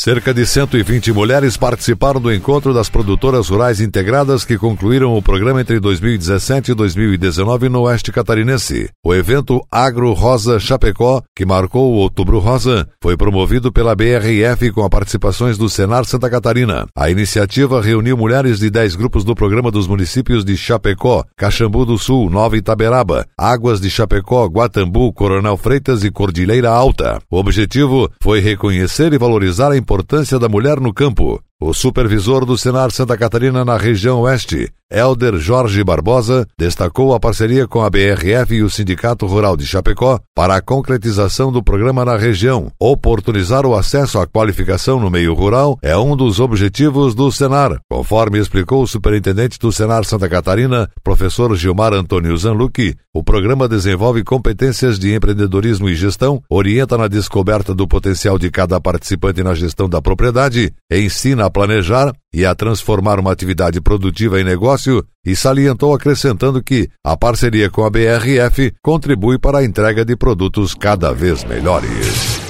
Cerca 0.00 0.32
de 0.32 0.46
120 0.46 1.12
mulheres 1.12 1.56
participaram 1.56 2.20
do 2.20 2.32
encontro 2.32 2.72
das 2.72 2.88
produtoras 2.88 3.48
rurais 3.48 3.80
integradas 3.80 4.44
que 4.44 4.56
concluíram 4.56 5.12
o 5.16 5.20
programa 5.20 5.60
entre 5.60 5.80
2017 5.80 6.70
e 6.70 6.74
2019 6.74 7.68
no 7.68 7.80
Oeste 7.80 8.12
Catarinense. 8.12 8.90
O 9.04 9.12
evento 9.12 9.60
Agro 9.68 10.12
Rosa 10.12 10.60
Chapecó, 10.60 11.20
que 11.34 11.44
marcou 11.44 11.92
o 11.92 11.96
Outubro 11.96 12.38
Rosa, 12.38 12.88
foi 13.02 13.16
promovido 13.16 13.72
pela 13.72 13.96
BRF 13.96 14.70
com 14.70 14.84
a 14.84 14.88
participações 14.88 15.58
do 15.58 15.68
Senar 15.68 16.04
Santa 16.04 16.30
Catarina. 16.30 16.86
A 16.96 17.10
iniciativa 17.10 17.82
reuniu 17.82 18.16
mulheres 18.16 18.60
de 18.60 18.70
10 18.70 18.94
grupos 18.94 19.24
do 19.24 19.34
programa 19.34 19.68
dos 19.68 19.88
municípios 19.88 20.44
de 20.44 20.56
Chapecó, 20.56 21.24
Caxambu 21.36 21.84
do 21.84 21.98
Sul, 21.98 22.30
Nova 22.30 22.56
Itaberaba, 22.56 23.26
Águas 23.36 23.80
de 23.80 23.90
Chapecó, 23.90 24.46
Guatambu, 24.46 25.12
Coronel 25.12 25.56
Freitas 25.56 26.04
e 26.04 26.10
Cordilheira 26.12 26.70
Alta. 26.70 27.18
O 27.28 27.36
objetivo 27.36 28.08
foi 28.22 28.38
reconhecer 28.38 29.12
e 29.12 29.18
valorizar 29.18 29.72
a 29.72 29.87
importância 29.88 30.38
da 30.38 30.50
mulher 30.50 30.78
no 30.78 30.92
campo. 30.92 31.42
O 31.60 31.74
supervisor 31.74 32.44
do 32.44 32.56
Senar 32.56 32.92
Santa 32.92 33.18
Catarina 33.18 33.64
na 33.64 33.76
região 33.76 34.20
oeste, 34.20 34.70
Elder 34.88 35.38
Jorge 35.38 35.82
Barbosa, 35.82 36.46
destacou 36.56 37.12
a 37.12 37.18
parceria 37.18 37.66
com 37.66 37.82
a 37.82 37.90
BRF 37.90 38.54
e 38.54 38.62
o 38.62 38.70
Sindicato 38.70 39.26
Rural 39.26 39.56
de 39.56 39.66
Chapecó 39.66 40.20
para 40.36 40.54
a 40.54 40.62
concretização 40.62 41.50
do 41.50 41.60
programa 41.60 42.04
na 42.04 42.16
região. 42.16 42.70
Oportunizar 42.78 43.66
o 43.66 43.74
acesso 43.74 44.20
à 44.20 44.26
qualificação 44.26 45.00
no 45.00 45.10
meio 45.10 45.34
rural 45.34 45.76
é 45.82 45.96
um 45.96 46.16
dos 46.16 46.38
objetivos 46.38 47.12
do 47.12 47.30
Senar, 47.32 47.80
conforme 47.90 48.38
explicou 48.38 48.84
o 48.84 48.86
superintendente 48.86 49.58
do 49.58 49.72
Senar 49.72 50.04
Santa 50.04 50.28
Catarina, 50.28 50.88
professor 51.02 51.54
Gilmar 51.56 51.92
Antônio 51.92 52.36
Zanlucchi. 52.36 52.96
O 53.12 53.24
programa 53.24 53.66
desenvolve 53.66 54.22
competências 54.22 54.96
de 54.96 55.12
empreendedorismo 55.12 55.88
e 55.88 55.96
gestão, 55.96 56.40
orienta 56.48 56.96
na 56.96 57.08
descoberta 57.08 57.74
do 57.74 57.88
potencial 57.88 58.38
de 58.38 58.48
cada 58.48 58.80
participante 58.80 59.42
na 59.42 59.54
gestão 59.54 59.88
da 59.88 60.00
propriedade, 60.00 60.72
ensina 60.88 61.47
a 61.48 61.50
planejar 61.50 62.12
e 62.32 62.46
a 62.46 62.54
transformar 62.54 63.18
uma 63.18 63.32
atividade 63.32 63.80
produtiva 63.80 64.40
em 64.40 64.44
negócio 64.44 65.04
e 65.26 65.34
salientou 65.34 65.94
acrescentando 65.94 66.62
que 66.62 66.88
a 67.04 67.16
parceria 67.16 67.68
com 67.68 67.84
a 67.84 67.90
BRF 67.90 68.72
contribui 68.82 69.38
para 69.38 69.58
a 69.58 69.64
entrega 69.64 70.04
de 70.04 70.16
produtos 70.16 70.74
cada 70.74 71.12
vez 71.12 71.44
melhores. 71.44 72.47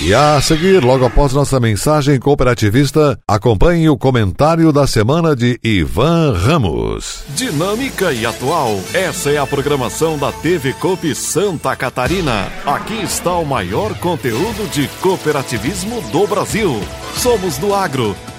E 0.00 0.12
a 0.12 0.40
seguir, 0.40 0.82
logo 0.82 1.04
após 1.04 1.32
nossa 1.32 1.60
mensagem 1.60 2.18
cooperativista, 2.18 3.18
acompanhe 3.28 3.88
o 3.88 3.96
comentário 3.96 4.72
da 4.72 4.86
semana 4.86 5.36
de 5.36 5.58
Ivan 5.62 6.36
Ramos. 6.36 7.22
Dinâmica 7.36 8.12
e 8.12 8.26
atual. 8.26 8.80
Essa 8.92 9.30
é 9.30 9.38
a 9.38 9.46
programação 9.46 10.18
da 10.18 10.32
TV 10.32 10.72
Coop 10.74 11.14
Santa 11.14 11.76
Catarina. 11.76 12.48
Aqui 12.66 13.02
está 13.02 13.36
o 13.36 13.46
maior 13.46 13.94
conteúdo 13.98 14.68
de 14.72 14.88
cooperativismo 15.00 16.02
do 16.10 16.26
Brasil. 16.26 16.80
Somos 17.16 17.56
do 17.58 17.72
agro 17.72 18.16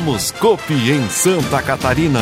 Somos 0.00 0.30
Copi 0.30 0.92
em 0.92 1.10
Santa 1.10 1.60
Catarina. 1.60 2.20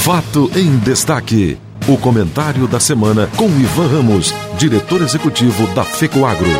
Fato 0.00 0.48
em 0.54 0.78
destaque. 0.78 1.58
O 1.88 1.98
comentário 1.98 2.68
da 2.68 2.78
semana 2.78 3.28
com 3.36 3.46
Ivan 3.46 3.88
Ramos, 3.88 4.32
diretor 4.56 5.02
executivo 5.02 5.66
da 5.74 5.82
FECOAGRO. 5.82 6.50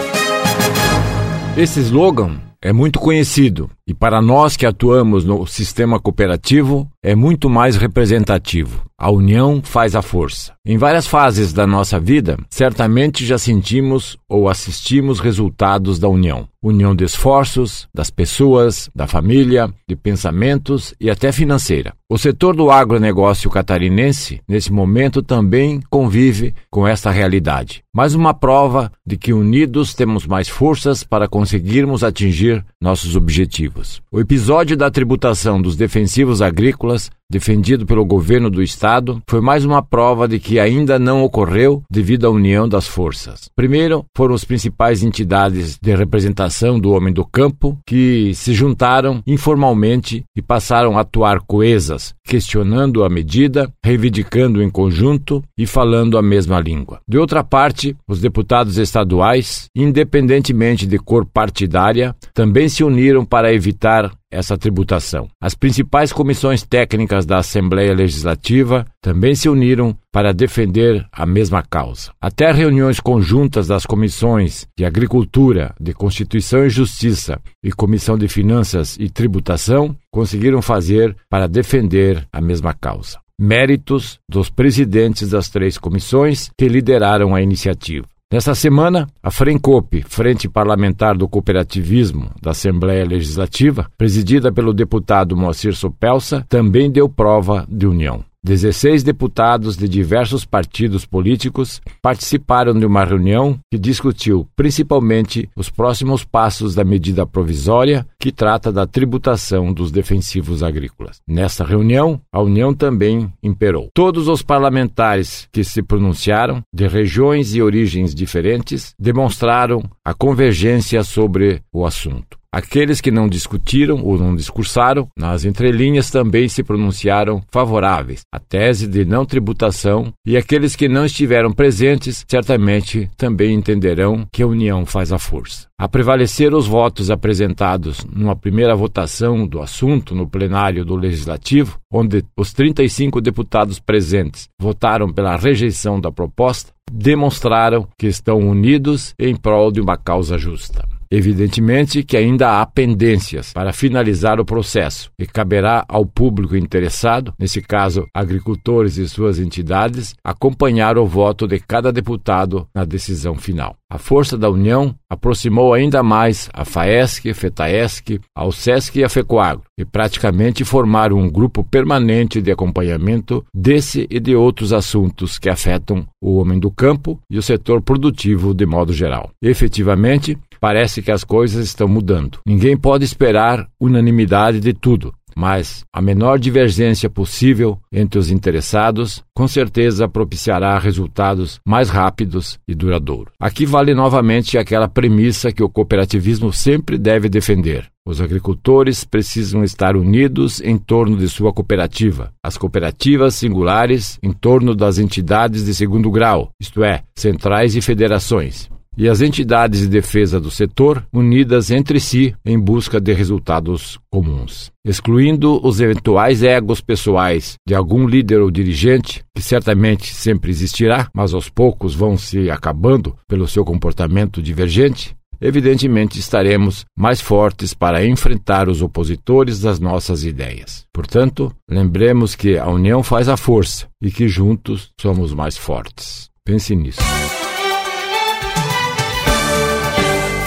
Esse 1.56 1.78
slogan 1.78 2.40
é 2.60 2.72
muito 2.72 2.98
conhecido 2.98 3.70
e 3.86 3.94
para 3.94 4.20
nós 4.20 4.56
que 4.56 4.66
atuamos 4.66 5.24
no 5.24 5.46
sistema 5.46 6.00
cooperativo 6.00 6.88
é 7.00 7.14
muito 7.14 7.48
mais 7.48 7.76
representativo. 7.76 8.87
A 9.00 9.12
união 9.12 9.62
faz 9.62 9.94
a 9.94 10.02
força. 10.02 10.54
Em 10.66 10.76
várias 10.76 11.06
fases 11.06 11.52
da 11.52 11.64
nossa 11.64 12.00
vida, 12.00 12.36
certamente 12.50 13.24
já 13.24 13.38
sentimos 13.38 14.18
ou 14.28 14.48
assistimos 14.48 15.20
resultados 15.20 16.00
da 16.00 16.08
união. 16.08 16.48
União 16.62 16.94
de 16.94 17.04
esforços, 17.04 17.86
das 17.94 18.10
pessoas, 18.10 18.90
da 18.94 19.06
família, 19.06 19.72
de 19.88 19.94
pensamentos 19.94 20.92
e 21.00 21.08
até 21.08 21.30
financeira. 21.30 21.94
O 22.10 22.18
setor 22.18 22.56
do 22.56 22.70
agronegócio 22.70 23.50
catarinense, 23.50 24.40
nesse 24.48 24.72
momento, 24.72 25.22
também 25.22 25.80
convive 25.90 26.54
com 26.70 26.88
esta 26.88 27.10
realidade. 27.10 27.82
Mais 27.94 28.14
uma 28.14 28.32
prova 28.32 28.90
de 29.06 29.16
que 29.16 29.32
unidos 29.32 29.94
temos 29.94 30.26
mais 30.26 30.48
forças 30.48 31.04
para 31.04 31.28
conseguirmos 31.28 32.02
atingir 32.02 32.64
nossos 32.80 33.14
objetivos. 33.14 34.00
O 34.10 34.18
episódio 34.18 34.76
da 34.76 34.90
tributação 34.90 35.60
dos 35.60 35.76
defensivos 35.76 36.40
agrícolas 36.42 37.10
defendido 37.30 37.84
pelo 37.84 38.06
governo 38.06 38.48
do 38.48 38.62
estado, 38.62 39.22
foi 39.28 39.42
mais 39.42 39.62
uma 39.62 39.82
prova 39.82 40.26
de 40.26 40.38
que 40.38 40.58
ainda 40.58 40.98
não 40.98 41.22
ocorreu 41.22 41.82
devido 41.90 42.26
à 42.26 42.30
união 42.30 42.66
das 42.66 42.86
forças. 42.86 43.50
Primeiro, 43.54 44.06
foram 44.16 44.34
as 44.34 44.44
principais 44.44 45.02
entidades 45.02 45.78
de 45.78 45.94
representação 45.94 46.47
do 46.80 46.90
homem 46.90 47.12
do 47.12 47.24
campo 47.24 47.78
que 47.86 48.34
se 48.34 48.52
juntaram 48.52 49.22
informalmente 49.26 50.24
e 50.36 50.42
passaram 50.42 50.96
a 50.96 51.02
atuar 51.02 51.40
coesas, 51.40 52.14
questionando 52.24 53.04
a 53.04 53.08
medida, 53.08 53.72
reivindicando 53.84 54.62
em 54.62 54.68
conjunto 54.68 55.42
e 55.56 55.66
falando 55.66 56.18
a 56.18 56.22
mesma 56.22 56.60
língua. 56.60 57.00
De 57.08 57.18
outra 57.18 57.42
parte, 57.44 57.96
os 58.08 58.20
deputados 58.20 58.78
estaduais, 58.78 59.66
independentemente 59.74 60.86
de 60.86 60.98
cor 60.98 61.24
partidária, 61.24 62.14
também 62.34 62.68
se 62.68 62.84
uniram 62.84 63.24
para 63.24 63.52
evitar 63.52 64.12
essa 64.30 64.56
tributação. 64.56 65.28
As 65.40 65.54
principais 65.54 66.12
comissões 66.12 66.62
técnicas 66.62 67.24
da 67.24 67.38
Assembleia 67.38 67.94
Legislativa 67.94 68.84
também 69.00 69.34
se 69.34 69.48
uniram 69.48 69.96
para 70.12 70.32
defender 70.32 71.06
a 71.12 71.24
mesma 71.24 71.62
causa. 71.62 72.12
Até 72.20 72.50
reuniões 72.52 73.00
conjuntas 73.00 73.66
das 73.66 73.86
comissões 73.86 74.66
de 74.76 74.84
Agricultura, 74.84 75.74
de 75.80 75.92
Constituição 75.92 76.64
e 76.64 76.70
Justiça 76.70 77.40
e 77.62 77.70
Comissão 77.70 78.18
de 78.18 78.28
Finanças 78.28 78.96
e 78.98 79.08
Tributação 79.08 79.96
conseguiram 80.10 80.60
fazer 80.60 81.16
para 81.28 81.46
defender 81.46 82.26
a 82.32 82.40
mesma 82.40 82.74
causa. 82.74 83.18
Méritos 83.40 84.18
dos 84.28 84.50
presidentes 84.50 85.30
das 85.30 85.48
três 85.48 85.78
comissões 85.78 86.50
que 86.58 86.66
lideraram 86.66 87.34
a 87.34 87.40
iniciativa. 87.40 88.06
Nesta 88.30 88.54
semana, 88.54 89.08
a 89.22 89.30
FRENCOP, 89.30 90.04
Frente 90.06 90.50
Parlamentar 90.50 91.16
do 91.16 91.26
Cooperativismo 91.26 92.30
da 92.42 92.50
Assembleia 92.50 93.02
Legislativa, 93.02 93.90
presidida 93.96 94.52
pelo 94.52 94.74
deputado 94.74 95.34
Moacir 95.34 95.74
Sopelsa, 95.74 96.44
também 96.46 96.90
deu 96.90 97.08
prova 97.08 97.66
de 97.66 97.86
união. 97.86 98.22
16 98.48 99.02
deputados 99.02 99.76
de 99.76 99.86
diversos 99.86 100.46
partidos 100.46 101.04
políticos 101.04 101.82
participaram 102.00 102.72
de 102.72 102.86
uma 102.86 103.04
reunião 103.04 103.58
que 103.70 103.78
discutiu 103.78 104.48
principalmente 104.56 105.50
os 105.54 105.68
próximos 105.68 106.24
passos 106.24 106.74
da 106.74 106.82
medida 106.82 107.26
provisória 107.26 108.06
que 108.18 108.32
trata 108.32 108.72
da 108.72 108.86
tributação 108.86 109.70
dos 109.70 109.92
defensivos 109.92 110.62
agrícolas. 110.62 111.20
Nesta 111.28 111.62
reunião, 111.62 112.22
a 112.32 112.40
União 112.40 112.72
também 112.72 113.30
imperou. 113.42 113.90
Todos 113.92 114.28
os 114.28 114.40
parlamentares 114.40 115.46
que 115.52 115.62
se 115.62 115.82
pronunciaram, 115.82 116.62
de 116.72 116.88
regiões 116.88 117.54
e 117.54 117.60
origens 117.60 118.14
diferentes, 118.14 118.94
demonstraram 118.98 119.82
a 120.02 120.14
convergência 120.14 121.04
sobre 121.04 121.60
o 121.70 121.84
assunto. 121.84 122.37
Aqueles 122.50 123.02
que 123.02 123.10
não 123.10 123.28
discutiram 123.28 124.02
ou 124.02 124.16
não 124.16 124.34
discursaram, 124.34 125.06
nas 125.14 125.44
entrelinhas 125.44 126.10
também 126.10 126.48
se 126.48 126.62
pronunciaram 126.62 127.42
favoráveis 127.52 128.22
à 128.32 128.38
tese 128.38 128.86
de 128.86 129.04
não 129.04 129.26
tributação, 129.26 130.14
e 130.26 130.34
aqueles 130.34 130.74
que 130.74 130.88
não 130.88 131.04
estiveram 131.04 131.52
presentes 131.52 132.24
certamente 132.26 133.10
também 133.18 133.54
entenderão 133.54 134.26
que 134.32 134.42
a 134.42 134.46
união 134.46 134.86
faz 134.86 135.12
a 135.12 135.18
força. 135.18 135.66
A 135.78 135.86
prevalecer 135.86 136.54
os 136.54 136.66
votos 136.66 137.10
apresentados 137.10 138.02
numa 138.10 138.34
primeira 138.34 138.74
votação 138.74 139.46
do 139.46 139.60
assunto 139.60 140.14
no 140.14 140.26
plenário 140.26 140.86
do 140.86 140.96
Legislativo, 140.96 141.78
onde 141.92 142.24
os 142.34 142.54
35 142.54 143.20
deputados 143.20 143.78
presentes 143.78 144.48
votaram 144.58 145.12
pela 145.12 145.36
rejeição 145.36 146.00
da 146.00 146.10
proposta, 146.10 146.72
demonstraram 146.90 147.86
que 147.98 148.06
estão 148.06 148.38
unidos 148.38 149.14
em 149.18 149.36
prol 149.36 149.70
de 149.70 149.82
uma 149.82 149.98
causa 149.98 150.38
justa. 150.38 150.97
Evidentemente 151.10 152.02
que 152.02 152.16
ainda 152.16 152.60
há 152.60 152.66
pendências 152.66 153.52
para 153.52 153.72
finalizar 153.72 154.38
o 154.38 154.44
processo 154.44 155.10
e 155.18 155.26
caberá 155.26 155.84
ao 155.88 156.04
público 156.04 156.56
interessado, 156.56 157.32
nesse 157.38 157.62
caso 157.62 158.06
agricultores 158.12 158.96
e 158.98 159.08
suas 159.08 159.38
entidades, 159.38 160.14
acompanhar 160.22 160.98
o 160.98 161.06
voto 161.06 161.46
de 161.46 161.58
cada 161.58 161.92
deputado 161.92 162.66
na 162.74 162.84
decisão 162.84 163.34
final. 163.36 163.76
A 163.90 163.96
força 163.96 164.36
da 164.36 164.50
união 164.50 164.94
aproximou 165.08 165.72
ainda 165.72 166.02
mais 166.02 166.50
a 166.52 166.62
FAESC, 166.62 167.32
FETAESC, 167.32 168.20
ao 168.36 168.52
SESC 168.52 168.98
e 168.98 169.04
a 169.04 169.08
FECOAGRO, 169.08 169.62
e 169.78 169.84
praticamente 169.84 170.62
formaram 170.62 171.16
um 171.16 171.30
grupo 171.30 171.64
permanente 171.64 172.42
de 172.42 172.52
acompanhamento 172.52 173.42
desse 173.54 174.06
e 174.10 174.20
de 174.20 174.36
outros 174.36 174.74
assuntos 174.74 175.38
que 175.38 175.48
afetam 175.48 176.06
o 176.20 176.36
homem 176.36 176.58
do 176.58 176.70
campo 176.70 177.18
e 177.30 177.38
o 177.38 177.42
setor 177.42 177.80
produtivo 177.80 178.52
de 178.52 178.66
modo 178.66 178.92
geral. 178.92 179.30
Efetivamente, 179.40 180.36
parece 180.60 181.02
que 181.02 181.10
as 181.10 181.24
coisas 181.24 181.64
estão 181.64 181.88
mudando. 181.88 182.38
Ninguém 182.46 182.76
pode 182.76 183.04
esperar 183.04 183.66
unanimidade 183.80 184.60
de 184.60 184.72
tudo, 184.72 185.12
mas 185.38 185.84
a 185.92 186.02
menor 186.02 186.36
divergência 186.36 187.08
possível 187.08 187.78
entre 187.92 188.18
os 188.18 188.28
interessados 188.28 189.22
com 189.32 189.46
certeza 189.46 190.08
propiciará 190.08 190.76
resultados 190.80 191.60
mais 191.64 191.88
rápidos 191.88 192.58
e 192.66 192.74
duradouros. 192.74 193.32
Aqui 193.38 193.64
vale 193.64 193.94
novamente 193.94 194.58
aquela 194.58 194.88
premissa 194.88 195.52
que 195.52 195.62
o 195.62 195.68
cooperativismo 195.68 196.52
sempre 196.52 196.98
deve 196.98 197.28
defender. 197.28 197.88
Os 198.04 198.20
agricultores 198.20 199.04
precisam 199.04 199.62
estar 199.62 199.94
unidos 199.94 200.60
em 200.60 200.76
torno 200.76 201.16
de 201.16 201.28
sua 201.28 201.52
cooperativa, 201.52 202.32
as 202.42 202.56
cooperativas 202.56 203.36
singulares 203.36 204.18
em 204.20 204.32
torno 204.32 204.74
das 204.74 204.98
entidades 204.98 205.66
de 205.66 205.72
segundo 205.72 206.10
grau, 206.10 206.50
isto 206.60 206.82
é, 206.82 207.04
centrais 207.16 207.76
e 207.76 207.80
federações 207.80 208.68
e 208.98 209.08
as 209.08 209.20
entidades 209.20 209.80
de 209.80 209.86
defesa 209.86 210.40
do 210.40 210.50
setor 210.50 211.06
unidas 211.12 211.70
entre 211.70 212.00
si 212.00 212.34
em 212.44 212.58
busca 212.58 213.00
de 213.00 213.12
resultados 213.12 213.96
comuns. 214.10 214.72
Excluindo 214.84 215.64
os 215.64 215.80
eventuais 215.80 216.42
egos 216.42 216.80
pessoais 216.80 217.54
de 217.66 217.76
algum 217.76 218.08
líder 218.08 218.40
ou 218.40 218.50
dirigente, 218.50 219.22
que 219.34 219.40
certamente 219.40 220.12
sempre 220.12 220.50
existirá, 220.50 221.08
mas 221.14 221.32
aos 221.32 221.48
poucos 221.48 221.94
vão 221.94 222.18
se 222.18 222.50
acabando 222.50 223.14
pelo 223.28 223.46
seu 223.46 223.64
comportamento 223.64 224.42
divergente, 224.42 225.14
evidentemente 225.40 226.18
estaremos 226.18 226.84
mais 226.98 227.20
fortes 227.20 227.72
para 227.72 228.04
enfrentar 228.04 228.68
os 228.68 228.82
opositores 228.82 229.60
das 229.60 229.78
nossas 229.78 230.24
ideias. 230.24 230.84
Portanto, 230.92 231.54
lembremos 231.70 232.34
que 232.34 232.58
a 232.58 232.68
união 232.68 233.04
faz 233.04 233.28
a 233.28 233.36
força 233.36 233.86
e 234.02 234.10
que 234.10 234.26
juntos 234.26 234.90
somos 235.00 235.32
mais 235.32 235.56
fortes. 235.56 236.28
Pense 236.44 236.74
nisso. 236.74 237.00